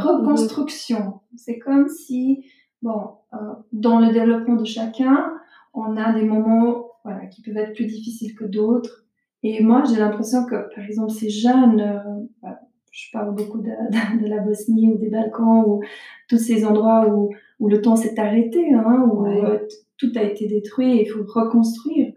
reconstruction. 0.00 1.20
C'est 1.36 1.58
comme 1.58 1.88
si, 1.88 2.44
bon, 2.82 3.12
euh, 3.32 3.36
dans 3.72 3.98
le 3.98 4.12
développement 4.12 4.56
de 4.56 4.64
chacun, 4.64 5.32
on 5.74 5.96
a 5.96 6.12
des 6.12 6.24
moments 6.24 6.86
voilà, 7.04 7.26
qui 7.26 7.42
peuvent 7.42 7.56
être 7.56 7.74
plus 7.74 7.86
difficiles 7.86 8.34
que 8.34 8.44
d'autres. 8.44 9.04
Et 9.42 9.62
moi, 9.62 9.82
j'ai 9.84 9.98
l'impression 9.98 10.44
que, 10.46 10.74
par 10.74 10.84
exemple, 10.84 11.10
ces 11.10 11.30
jeunes, 11.30 11.80
euh, 12.44 12.48
je 12.92 13.10
parle 13.12 13.34
beaucoup 13.34 13.58
de, 13.62 14.22
de, 14.22 14.26
la 14.28 14.38
Bosnie 14.38 14.92
ou 14.92 14.98
des 14.98 15.08
Balkans 15.08 15.64
ou 15.66 15.82
tous 16.28 16.38
ces 16.38 16.64
endroits 16.64 17.08
où, 17.08 17.30
où 17.58 17.68
le 17.68 17.80
temps 17.80 17.96
s'est 17.96 18.18
arrêté, 18.20 18.72
hein, 18.72 19.08
où 19.10 19.26
euh, 19.26 19.58
tout 19.98 20.12
a 20.16 20.22
été 20.22 20.46
détruit 20.46 20.98
et 20.98 21.02
il 21.02 21.06
faut 21.06 21.24
reconstruire. 21.26 22.12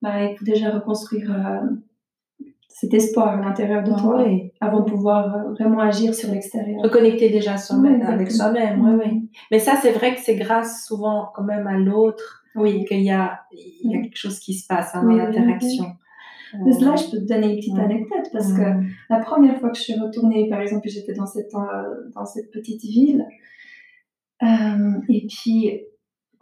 Bah, 0.00 0.24
il 0.24 0.36
faut 0.36 0.44
déjà 0.44 0.70
reconstruire 0.70 1.30
euh, 1.30 2.46
cet 2.68 2.94
espoir 2.94 3.28
à 3.28 3.40
l'intérieur 3.40 3.84
de 3.84 3.92
toi 3.92 4.26
avant 4.62 4.80
de 4.80 4.84
pouvoir 4.84 5.34
euh, 5.34 5.52
vraiment 5.54 5.80
agir 5.80 6.14
sur 6.14 6.30
l'extérieur. 6.30 6.80
Reconnecter 6.82 7.30
déjà 7.30 7.56
avec 8.06 8.30
soi-même, 8.30 8.80
oui, 8.80 9.04
oui. 9.04 9.30
Mais 9.50 9.58
ça, 9.58 9.74
c'est 9.82 9.90
vrai 9.90 10.14
que 10.14 10.20
c'est 10.20 10.36
grâce 10.36 10.86
souvent 10.86 11.30
quand 11.34 11.42
même 11.42 11.66
à 11.66 11.76
l'autre 11.76 12.44
oui. 12.54 12.84
qu'il 12.84 13.02
y 13.02 13.10
a, 13.10 13.40
il 13.52 13.90
y 13.90 13.96
a 13.96 14.02
quelque 14.02 14.16
chose 14.16 14.38
qui 14.38 14.54
se 14.54 14.66
passe 14.66 14.94
hein, 14.94 15.02
dans 15.02 15.16
l'interaction. 15.16 15.86
Mais 16.64 16.70
là, 16.80 16.94
je 16.96 17.10
peux 17.10 17.16
te 17.16 17.32
donner 17.32 17.54
une 17.54 17.56
petite 17.56 17.78
anecdote 17.78 18.28
parce 18.32 18.52
que 18.52 18.62
la 19.10 19.18
première 19.20 19.58
fois 19.58 19.70
que 19.70 19.76
je 19.76 19.82
suis 19.82 19.98
retournée, 19.98 20.48
par 20.48 20.60
exemple, 20.60 20.86
j'étais 20.88 21.14
dans 21.14 21.26
cette, 21.26 21.52
euh, 21.54 22.10
dans 22.14 22.26
cette 22.26 22.50
petite 22.50 22.82
ville. 22.82 23.26
Euh, 24.42 25.00
et 25.08 25.26
puis, 25.26 25.80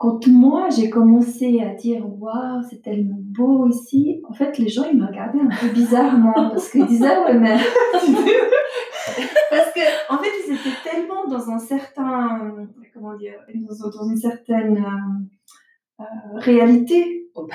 quand 0.01 0.27
moi, 0.29 0.71
j'ai 0.71 0.89
commencé 0.89 1.61
à 1.61 1.75
dire 1.75 2.03
Waouh, 2.19 2.63
c'est 2.71 2.81
tellement 2.81 3.19
beau 3.21 3.69
ici, 3.69 4.23
en 4.27 4.33
fait, 4.33 4.57
les 4.57 4.69
gens, 4.69 4.85
ils 4.91 4.99
me 4.99 5.07
regardaient 5.07 5.41
un 5.41 5.51
peu 5.55 5.69
bizarrement 5.75 6.33
parce 6.51 6.71
qu'ils 6.71 6.87
disaient 6.87 7.19
Ouais, 7.19 7.35
mais. 7.35 7.59
parce 9.51 9.73
que, 9.75 10.13
en 10.13 10.17
fait, 10.17 10.31
ils 10.49 10.55
étaient 10.55 10.91
tellement 10.91 11.27
dans 11.29 11.51
un 11.51 11.59
certain. 11.59 12.57
Comment 12.95 13.15
dire 13.19 13.35
Dans, 13.53 14.09
une 14.09 14.17
certaine 14.17 14.83
euh, 16.01 16.05
réalité. 16.37 17.29
Oh, 17.35 17.45
bah 17.47 17.55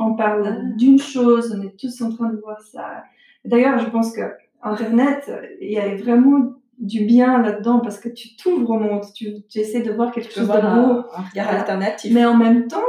on 0.00 0.16
parle 0.16 0.48
ah. 0.48 0.76
d'une 0.76 0.98
chose, 0.98 1.56
on 1.56 1.62
est 1.62 1.78
tous 1.78 2.02
en 2.02 2.10
train 2.10 2.30
de 2.30 2.40
voir 2.40 2.60
ça. 2.60 3.04
D'ailleurs, 3.44 3.78
je 3.78 3.88
pense 3.88 4.12
que 4.12 4.22
Internet, 4.62 5.30
il 5.60 5.70
y 5.70 5.78
a 5.78 5.94
vraiment 5.94 6.54
du 6.78 7.04
bien 7.04 7.40
là-dedans 7.40 7.80
parce 7.80 7.98
que 7.98 8.08
tu 8.08 8.36
t'ouvres 8.36 8.70
au 8.70 8.78
monde, 8.78 9.04
tu, 9.14 9.44
essaies 9.54 9.82
de 9.82 9.92
voir 9.92 10.12
quelque 10.12 10.32
chose 10.32 10.48
de 10.48 10.52
beau. 10.52 11.04
Un 11.14 11.22
regard 11.30 11.48
alternatif. 11.48 12.12
Mais 12.12 12.24
en 12.24 12.36
même 12.36 12.68
temps, 12.68 12.82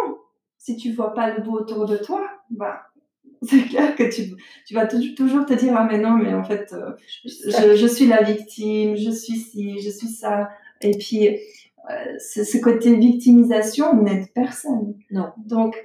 si 0.58 0.76
tu 0.76 0.92
vois 0.92 1.14
pas 1.14 1.34
le 1.34 1.44
beau 1.44 1.60
autour 1.60 1.86
de 1.86 1.98
toi, 1.98 2.22
bah, 2.50 2.82
c'est 3.42 3.64
clair 3.64 3.96
que 3.96 4.04
tu, 4.04 4.34
tu 4.66 4.74
vas 4.74 4.88
toujours 4.88 5.46
te 5.46 5.54
dire 5.54 5.74
ah 5.76 5.88
mais 5.90 6.00
non 6.00 6.12
mais 6.12 6.34
en 6.34 6.44
fait 6.44 6.74
euh, 6.74 6.92
je, 7.26 7.76
je, 7.76 7.88
suis 7.88 8.08
la 8.08 8.24
victime 8.24 8.96
je 8.96 9.12
suis 9.12 9.38
ci 9.38 9.80
je 9.80 9.90
suis 9.90 10.08
ça 10.08 10.50
et 10.82 10.98
puis 10.98 11.28
euh, 11.28 12.18
ce 12.18 12.58
côté 12.58 12.96
victimisation 12.96 14.02
n'aide 14.02 14.32
personne 14.34 14.96
non 15.12 15.28
donc 15.38 15.76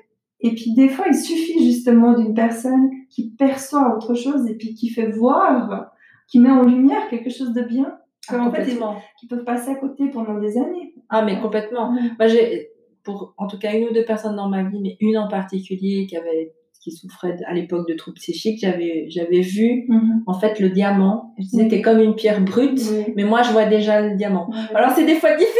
et 0.41 0.55
puis 0.55 0.73
des 0.75 0.89
fois 0.89 1.07
il 1.09 1.15
suffit 1.15 1.65
justement 1.65 2.17
d'une 2.17 2.35
personne 2.35 2.89
qui 3.11 3.31
perçoit 3.31 3.95
autre 3.97 4.15
chose 4.15 4.47
et 4.49 4.55
puis 4.55 4.75
qui 4.75 4.89
fait 4.89 5.11
voir 5.11 5.93
qui 6.31 6.39
met 6.39 6.51
en 6.51 6.63
lumière 6.63 7.09
quelque 7.09 7.31
chose 7.31 7.53
de 7.53 7.63
bien 7.63 7.99
ah, 8.29 8.39
en 8.39 8.53
fait, 8.53 8.79
qui 9.19 9.27
peuvent 9.27 9.45
passer 9.45 9.71
à 9.71 9.75
côté 9.75 10.09
pendant 10.09 10.39
des 10.39 10.57
années. 10.57 10.95
Ah 11.09 11.23
mais 11.23 11.41
complètement. 11.41 11.93
Moi 11.93 12.29
j'ai 12.29 12.71
pour 13.03 13.35
en 13.39 13.47
tout 13.47 13.59
cas 13.59 13.75
une 13.75 13.89
ou 13.89 13.93
deux 13.93 14.05
personnes 14.05 14.37
dans 14.37 14.49
ma 14.49 14.63
vie 14.63 14.81
mais 14.81 14.97
une 15.01 15.19
en 15.19 15.29
particulier 15.29 16.07
qui 16.07 16.17
avait 16.17 16.53
qui 16.83 16.93
souffrait 16.93 17.37
à 17.47 17.53
l'époque 17.53 17.87
de 17.87 17.95
troubles 17.95 18.17
psychiques, 18.17 18.61
j'avais 18.61 19.07
j'avais 19.11 19.41
vu 19.41 19.85
mhm. 19.89 20.23
en 20.27 20.35
fait 20.35 20.61
le 20.61 20.71
diamant. 20.71 21.35
Je 21.39 21.45
disais 21.45 21.65
c'était 21.65 21.83
comme 21.83 22.01
une 22.01 22.15
pierre 22.15 22.41
brute, 22.41 22.81
mais 23.17 23.25
moi 23.25 23.43
je 23.43 23.53
vois 23.53 23.67
déjà 23.67 24.01
le 24.01 24.17
diamant. 24.17 24.51
Alors 24.75 24.91
c'est 24.93 25.05
des 25.05 25.17
fois 25.17 25.35
difficile 25.37 25.57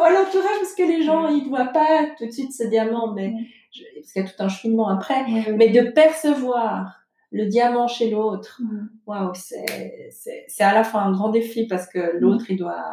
à 0.00 0.10
l'entourage 0.10 0.58
parce 0.60 0.74
que 0.74 0.82
les 0.82 1.02
gens 1.02 1.28
ils 1.28 1.48
voient 1.48 1.72
pas 1.72 2.06
tout 2.16 2.26
de 2.26 2.30
suite 2.30 2.52
ce 2.52 2.64
diamant, 2.68 3.12
mais 3.12 3.32
parce 3.96 4.12
qu'il 4.12 4.22
y 4.22 4.24
a 4.24 4.28
tout 4.28 4.42
un 4.42 4.48
cheminement 4.48 4.88
après. 4.88 5.24
Mais 5.56 5.68
de 5.68 5.90
percevoir 5.90 7.03
le 7.34 7.46
diamant 7.46 7.88
chez 7.88 8.10
l'autre, 8.10 8.62
waouh, 9.06 9.32
c'est 9.34 10.08
c'est 10.46 10.62
à 10.62 10.72
la 10.72 10.84
fois 10.84 11.02
un 11.02 11.12
grand 11.12 11.30
défi 11.30 11.66
parce 11.66 11.88
que 11.88 12.16
l'autre 12.18 12.44
il 12.48 12.56
doit 12.56 12.84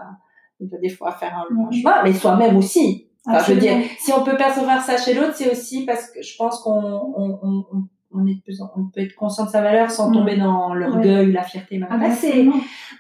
il 0.60 0.68
doit 0.68 0.80
des 0.80 0.90
fois 0.90 1.12
faire 1.12 1.38
un, 1.38 1.68
un 1.68 1.72
chemin, 1.72 2.04
mais 2.04 2.12
soi-même 2.12 2.58
aussi. 2.58 3.08
Enfin, 3.26 3.44
je 3.44 3.54
veux 3.54 3.60
dire, 3.60 3.78
si 4.00 4.12
on 4.12 4.24
peut 4.24 4.36
percevoir 4.36 4.82
ça 4.82 4.98
chez 4.98 5.14
l'autre, 5.14 5.36
c'est 5.36 5.52
aussi 5.52 5.86
parce 5.86 6.10
que 6.10 6.24
je 6.24 6.36
pense 6.38 6.60
qu'on 6.62 6.72
on, 6.72 7.40
on, 7.44 7.88
on, 8.12 8.26
est 8.26 8.42
plus, 8.44 8.62
on 8.62 8.90
peut 8.90 9.02
être 9.02 9.14
conscient 9.14 9.46
de 9.46 9.52
sa 9.52 9.62
valeur 9.62 9.92
sans 9.92 10.10
mm. 10.10 10.14
tomber 10.14 10.38
dans 10.38 10.74
l'orgueil, 10.74 11.32
la 11.32 11.44
fierté 11.44 11.80
ah, 11.88 11.98
placée. 11.98 12.50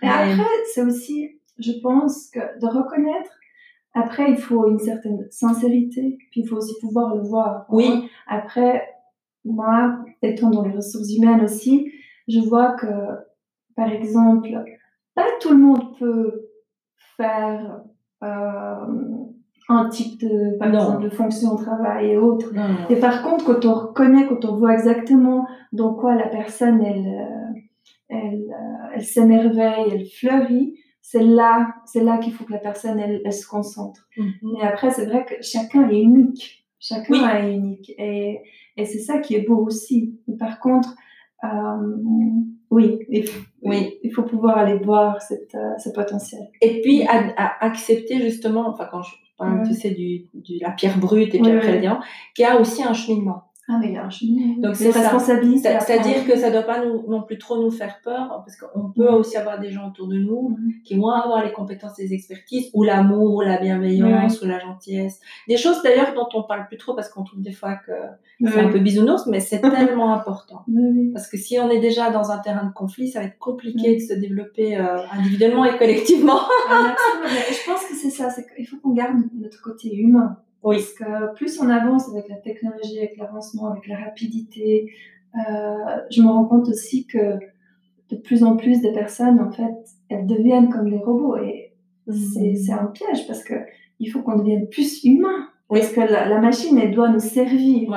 Mais 0.03 0.09
après, 0.09 0.43
c'est 0.71 0.83
aussi, 0.83 1.39
je 1.57 1.71
pense 1.81 2.29
que 2.29 2.39
de 2.59 2.67
reconnaître. 2.67 3.31
Après, 3.93 4.29
il 4.29 4.37
faut 4.37 4.67
une 4.67 4.79
certaine 4.79 5.27
sincérité, 5.31 6.17
puis 6.31 6.41
il 6.41 6.47
faut 6.47 6.57
aussi 6.57 6.75
pouvoir 6.79 7.15
le 7.15 7.23
voir. 7.23 7.65
Oui. 7.69 8.09
Après, 8.27 8.87
moi, 9.45 9.97
étant 10.21 10.49
dans 10.49 10.63
les 10.63 10.75
ressources 10.75 11.13
humaines 11.15 11.43
aussi, 11.43 11.91
je 12.27 12.39
vois 12.39 12.73
que, 12.73 12.87
par 13.75 13.91
exemple, 13.91 14.49
pas 15.15 15.25
tout 15.39 15.51
le 15.51 15.57
monde 15.57 15.97
peut 15.97 16.49
faire 17.17 17.81
euh, 18.23 18.75
un 19.69 19.89
type 19.89 20.19
de, 20.19 20.57
par 20.57 20.67
exemple, 20.69 21.03
de 21.03 21.09
fonction 21.09 21.53
au 21.53 21.57
travail 21.57 22.11
et 22.11 22.17
autres. 22.17 22.51
Et 22.89 22.95
par 22.97 23.23
contre, 23.23 23.45
quand 23.45 23.65
on 23.65 23.73
reconnaît, 23.73 24.27
quand 24.27 24.45
on 24.45 24.57
voit 24.57 24.73
exactement 24.73 25.47
dans 25.71 25.93
quoi 25.93 26.15
la 26.15 26.27
personne, 26.27 26.83
elle, 26.83 27.07
euh, 27.07 27.59
elle, 28.09 28.43
euh, 28.49 28.95
elle 28.95 29.03
s'émerveille, 29.03 29.91
elle 29.91 30.05
fleurit, 30.05 30.77
c'est 31.01 31.23
là, 31.23 31.73
c'est 31.85 32.03
là 32.03 32.17
qu'il 32.17 32.33
faut 32.33 32.43
que 32.43 32.53
la 32.53 32.59
personne, 32.59 32.99
elle, 32.99 33.21
elle 33.25 33.33
se 33.33 33.47
concentre. 33.47 34.07
Mm-hmm. 34.17 34.53
Mais 34.53 34.61
après, 34.67 34.91
c'est 34.91 35.05
vrai 35.05 35.25
que 35.25 35.35
chacun 35.41 35.89
est 35.89 36.01
unique. 36.01 36.60
Chacun 36.81 37.37
est 37.37 37.53
unique. 37.53 37.93
Et, 37.97 38.39
et 38.75 38.85
c'est 38.85 38.99
ça 38.99 39.19
qui 39.19 39.35
est 39.35 39.47
beau 39.47 39.65
aussi. 39.65 40.19
par 40.39 40.59
contre, 40.59 40.95
euh, 41.43 41.47
oui, 42.69 42.99
il 43.09 43.27
faut, 43.27 43.41
oui, 43.61 43.99
il 44.03 44.11
faut 44.13 44.23
pouvoir 44.23 44.57
aller 44.57 44.77
voir 44.77 45.21
cette, 45.21 45.55
ce 45.77 45.89
potentiel. 45.89 46.41
Et 46.61 46.81
puis, 46.81 47.03
à, 47.03 47.63
accepter 47.63 48.19
justement, 48.21 48.67
enfin, 48.69 48.87
quand 48.91 49.03
je, 49.03 49.15
tu 49.67 49.73
sais, 49.73 49.91
du, 49.91 50.27
du, 50.33 50.57
la 50.59 50.71
pierre 50.71 50.97
brute 50.97 51.33
et 51.35 51.39
puis 51.39 51.51
après 51.51 51.73
le 51.73 51.79
diamant, 51.79 52.01
qui 52.35 52.43
a 52.43 52.59
aussi 52.59 52.83
un 52.83 52.93
cheminement. 52.93 53.50
Ah, 53.71 54.03
un. 54.03 54.61
Donc, 54.61 54.75
c'est 54.75 54.91
responsabilité. 54.91 55.69
C'est-à-dire 55.79 56.25
que 56.25 56.35
ça 56.37 56.47
ne 56.47 56.53
doit 56.53 56.63
pas 56.63 56.83
nous, 56.83 57.03
non 57.07 57.23
plus 57.23 57.37
trop 57.37 57.61
nous 57.61 57.71
faire 57.71 57.99
peur, 58.03 58.43
parce 58.45 58.57
qu'on 58.57 58.91
peut 58.91 59.07
aussi 59.07 59.37
avoir 59.37 59.59
des 59.59 59.71
gens 59.71 59.87
autour 59.89 60.07
de 60.07 60.17
nous 60.17 60.57
qui 60.83 60.95
vont 60.95 61.09
avoir 61.09 61.43
les 61.43 61.51
compétences, 61.51 61.97
les 61.97 62.13
expertises, 62.13 62.69
ou 62.73 62.83
l'amour, 62.83 63.35
ou 63.35 63.41
la 63.41 63.57
bienveillance, 63.57 64.41
ou 64.41 64.45
la 64.45 64.59
gentillesse. 64.59 65.19
Des 65.47 65.57
choses 65.57 65.81
d'ailleurs 65.83 66.13
dont 66.13 66.27
on 66.33 66.43
parle 66.43 66.67
plus 66.67 66.77
trop 66.77 66.93
parce 66.93 67.09
qu'on 67.09 67.23
trouve 67.23 67.41
des 67.41 67.51
fois 67.51 67.75
que 67.75 67.91
c'est 68.43 68.59
un 68.59 68.69
peu 68.69 68.79
bisounours, 68.79 69.25
mais 69.27 69.39
c'est 69.39 69.61
tellement 69.61 70.13
important. 70.13 70.65
Parce 71.13 71.27
que 71.27 71.37
si 71.37 71.59
on 71.59 71.69
est 71.69 71.79
déjà 71.79 72.11
dans 72.11 72.31
un 72.31 72.39
terrain 72.39 72.65
de 72.65 72.73
conflit, 72.73 73.09
ça 73.09 73.19
va 73.19 73.25
être 73.25 73.39
compliqué 73.39 73.95
de 73.95 74.01
se 74.01 74.13
développer 74.13 74.77
euh, 74.77 74.99
individuellement 75.11 75.65
et 75.65 75.77
collectivement. 75.77 76.39
Ah, 76.69 76.95
je 77.23 77.69
pense 77.69 77.85
que 77.85 77.95
c'est 77.95 78.09
ça, 78.09 78.29
c'est 78.29 78.45
qu'il 78.53 78.67
faut 78.67 78.77
qu'on 78.77 78.93
garde 78.93 79.17
notre 79.39 79.61
côté 79.61 79.95
humain. 79.95 80.37
Oui. 80.63 80.77
Parce 80.77 80.93
que 80.93 81.33
plus 81.35 81.59
on 81.59 81.69
avance 81.69 82.09
avec 82.09 82.29
la 82.29 82.37
technologie, 82.37 82.99
avec 82.99 83.17
l'avancement, 83.17 83.71
avec 83.71 83.87
la 83.87 83.97
rapidité, 83.97 84.91
euh, 85.35 85.97
je 86.09 86.21
me 86.21 86.27
rends 86.27 86.45
compte 86.45 86.67
aussi 86.69 87.07
que 87.07 87.39
de 88.09 88.17
plus 88.17 88.43
en 88.43 88.57
plus 88.57 88.81
de 88.81 88.89
personnes, 88.89 89.39
en 89.39 89.51
fait, 89.51 89.73
elles 90.09 90.27
deviennent 90.27 90.69
comme 90.69 90.89
des 90.89 90.97
robots. 90.97 91.37
Et 91.37 91.73
c'est 92.07 92.73
mhm. 92.73 92.79
un 92.79 92.85
piège 92.87 93.27
parce 93.27 93.43
que 93.43 93.55
il 93.99 94.07
faut 94.07 94.21
qu'on 94.21 94.37
devienne 94.37 94.67
plus 94.67 95.03
humain. 95.03 95.47
Parce 95.69 95.91
que 95.93 96.01
la, 96.01 96.41
machine, 96.41 96.77
elle 96.77 96.93
doit 96.93 97.09
nous 97.09 97.19
servir. 97.19 97.89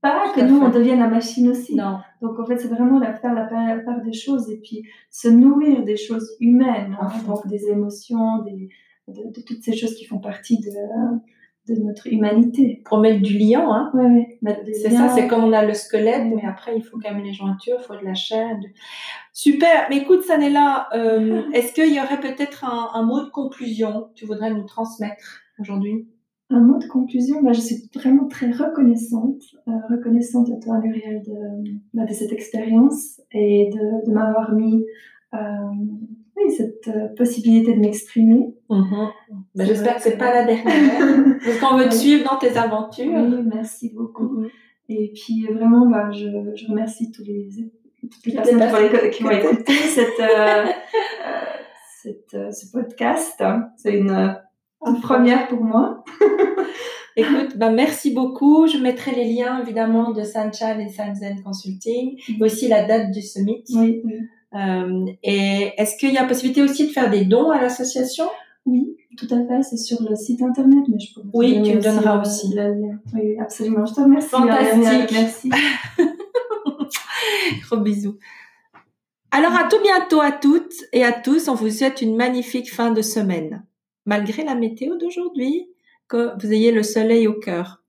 pas 0.00 0.32
que 0.34 0.40
nous, 0.40 0.58
on 0.58 0.70
devienne 0.70 1.00
la 1.00 1.08
machine 1.08 1.48
aussi. 1.48 1.74
Non. 1.74 1.98
Donc, 2.22 2.38
en 2.38 2.46
fait, 2.46 2.56
c'est 2.56 2.68
vraiment 2.68 2.98
la, 2.98 3.12
faire 3.14 3.34
la 3.34 3.44
part, 3.44 4.00
des 4.02 4.14
choses 4.14 4.48
et 4.50 4.58
puis 4.58 4.84
se 5.10 5.28
nourrir 5.28 5.84
des 5.84 5.98
choses 5.98 6.36
humaines, 6.40 6.96
hein. 6.98 7.10
donc 7.26 7.46
des 7.48 7.68
émotions, 7.68 8.38
des, 8.44 8.70
de, 9.08 9.30
de, 9.30 9.42
toutes 9.42 9.62
ces 9.62 9.76
choses 9.76 9.94
qui 9.94 10.06
font 10.06 10.20
partie 10.20 10.58
de, 10.58 10.70
de 11.68 11.74
notre 11.76 12.08
humanité. 12.08 12.82
Pour 12.84 12.98
mettre 12.98 13.20
du 13.20 13.38
liant, 13.38 13.72
hein. 13.72 13.90
Ouais, 13.94 14.38
C'est 14.72 14.90
ça, 14.90 15.08
c'est 15.08 15.28
comme 15.28 15.44
on 15.44 15.52
a 15.52 15.64
le 15.64 15.74
squelette, 15.74 16.24
mais 16.34 16.42
après, 16.44 16.76
il 16.76 16.82
faut 16.82 16.98
quand 16.98 17.12
même 17.12 17.22
les 17.22 17.32
jointures, 17.32 17.76
il 17.80 17.84
faut 17.84 17.96
de 17.96 18.04
la 18.04 18.14
chair. 18.14 18.56
Super. 19.32 19.86
Mais 19.88 19.98
écoute, 19.98 20.22
Sanella, 20.22 20.88
euh, 20.94 21.42
est-ce 21.52 21.72
qu'il 21.72 21.92
y 21.94 22.00
aurait 22.00 22.20
peut-être 22.20 22.64
un, 22.64 23.02
mot 23.04 23.24
de 23.24 23.30
conclusion 23.30 24.08
que 24.08 24.14
tu 24.14 24.26
voudrais 24.26 24.52
nous 24.52 24.64
transmettre 24.64 25.42
aujourd'hui? 25.58 26.08
Un 26.50 26.60
mot 26.60 26.78
de 26.78 26.86
conclusion, 26.86 27.42
bah, 27.42 27.52
je 27.52 27.60
suis 27.60 27.88
vraiment 27.94 28.26
très 28.26 28.50
reconnaissante, 28.50 29.40
euh, 29.68 29.72
reconnaissante 29.88 30.50
à 30.50 30.56
toi, 30.56 30.78
Muriel, 30.78 31.22
de, 31.22 31.78
bah, 31.94 32.04
de 32.04 32.12
cette 32.12 32.32
expérience 32.32 33.22
et 33.30 33.70
de, 33.72 34.06
de 34.06 34.12
m'avoir 34.12 34.52
mis 34.52 34.84
euh, 35.34 35.38
oui, 36.36 36.50
cette 36.50 36.88
euh, 36.88 37.08
possibilité 37.16 37.74
de 37.74 37.80
m'exprimer. 37.80 38.54
Mhm. 38.70 39.08
Ben, 39.54 39.66
j'espère 39.66 39.96
que 39.96 40.02
c'est 40.02 40.18
pas 40.18 40.32
la 40.32 40.44
dernière. 40.44 41.36
Parce 41.44 41.58
qu'on 41.58 41.76
veut 41.76 41.88
te 41.88 41.94
suivre 41.94 42.28
dans 42.28 42.38
tes 42.38 42.56
aventures. 42.56 43.12
Oui, 43.12 43.42
merci 43.46 43.92
beaucoup. 43.94 44.28
Mhm. 44.28 44.48
Et 44.88 45.12
puis 45.14 45.46
vraiment, 45.46 45.86
bah, 45.86 46.10
je, 46.10 46.26
je, 46.54 46.66
remercie 46.68 47.10
tous 47.10 47.24
les, 47.24 47.48
toutes 48.02 48.26
les 48.26 48.32
personnes 48.34 49.10
qui 49.10 49.22
vont 49.22 49.30
écouter 49.30 49.72
cette, 49.94 50.20
euh, 50.20 50.64
euh, 50.64 50.70
cette, 52.02 52.34
euh, 52.34 52.50
ce 52.50 52.70
podcast. 52.70 53.42
C'est 53.76 53.94
une, 53.94 54.36
une, 54.86 55.00
première 55.00 55.48
pour 55.48 55.62
moi. 55.62 56.04
Écoute, 57.16 57.58
bah 57.58 57.70
merci 57.70 58.12
beaucoup. 58.12 58.66
Je 58.66 58.78
mettrai 58.78 59.14
les 59.14 59.32
liens 59.32 59.60
évidemment 59.62 60.12
de 60.12 60.22
Sanchan 60.22 60.78
et 60.78 60.88
Sanzen 60.88 61.42
Consulting, 61.42 62.18
et 62.28 62.42
aussi 62.42 62.68
la 62.68 62.84
date 62.84 63.10
du 63.10 63.20
summit. 63.20 63.62
Oui. 63.74 64.00
oui. 64.04 64.14
Euh, 64.54 65.06
et 65.22 65.72
est-ce 65.76 65.96
qu'il 65.96 66.12
y 66.12 66.18
a 66.18 66.24
possibilité 66.24 66.62
aussi 66.62 66.86
de 66.86 66.92
faire 66.92 67.10
des 67.10 67.24
dons 67.24 67.50
à 67.50 67.60
l'association? 67.60 68.28
Oui, 68.66 68.96
tout 69.16 69.26
à 69.30 69.44
fait. 69.46 69.62
C'est 69.62 69.76
sur 69.76 70.02
le 70.08 70.14
site 70.14 70.42
internet, 70.42 70.84
mais 70.88 70.98
je 70.98 71.14
peux. 71.14 71.22
Oui, 71.32 71.62
tu 71.62 71.74
me 71.74 71.80
donneras 71.80 72.20
aussi. 72.20 72.54
Oui, 73.14 73.38
absolument. 73.40 73.84
Je 73.86 73.94
te 73.94 74.00
remercie. 74.00 74.28
Fantastique. 74.28 75.10
Merci. 75.12 75.50
Gros 77.62 77.78
bisous. 77.78 78.18
Alors 79.30 79.54
à 79.54 79.64
tout 79.68 79.80
bientôt 79.82 80.20
à 80.20 80.30
toutes 80.30 80.74
et 80.92 81.04
à 81.04 81.12
tous. 81.12 81.48
On 81.48 81.54
vous 81.54 81.70
souhaite 81.70 82.02
une 82.02 82.16
magnifique 82.16 82.72
fin 82.72 82.90
de 82.90 83.02
semaine, 83.02 83.64
malgré 84.04 84.44
la 84.44 84.54
météo 84.54 84.96
d'aujourd'hui, 84.96 85.68
que 86.06 86.38
vous 86.38 86.52
ayez 86.52 86.70
le 86.70 86.82
soleil 86.82 87.26
au 87.26 87.34
cœur. 87.34 87.81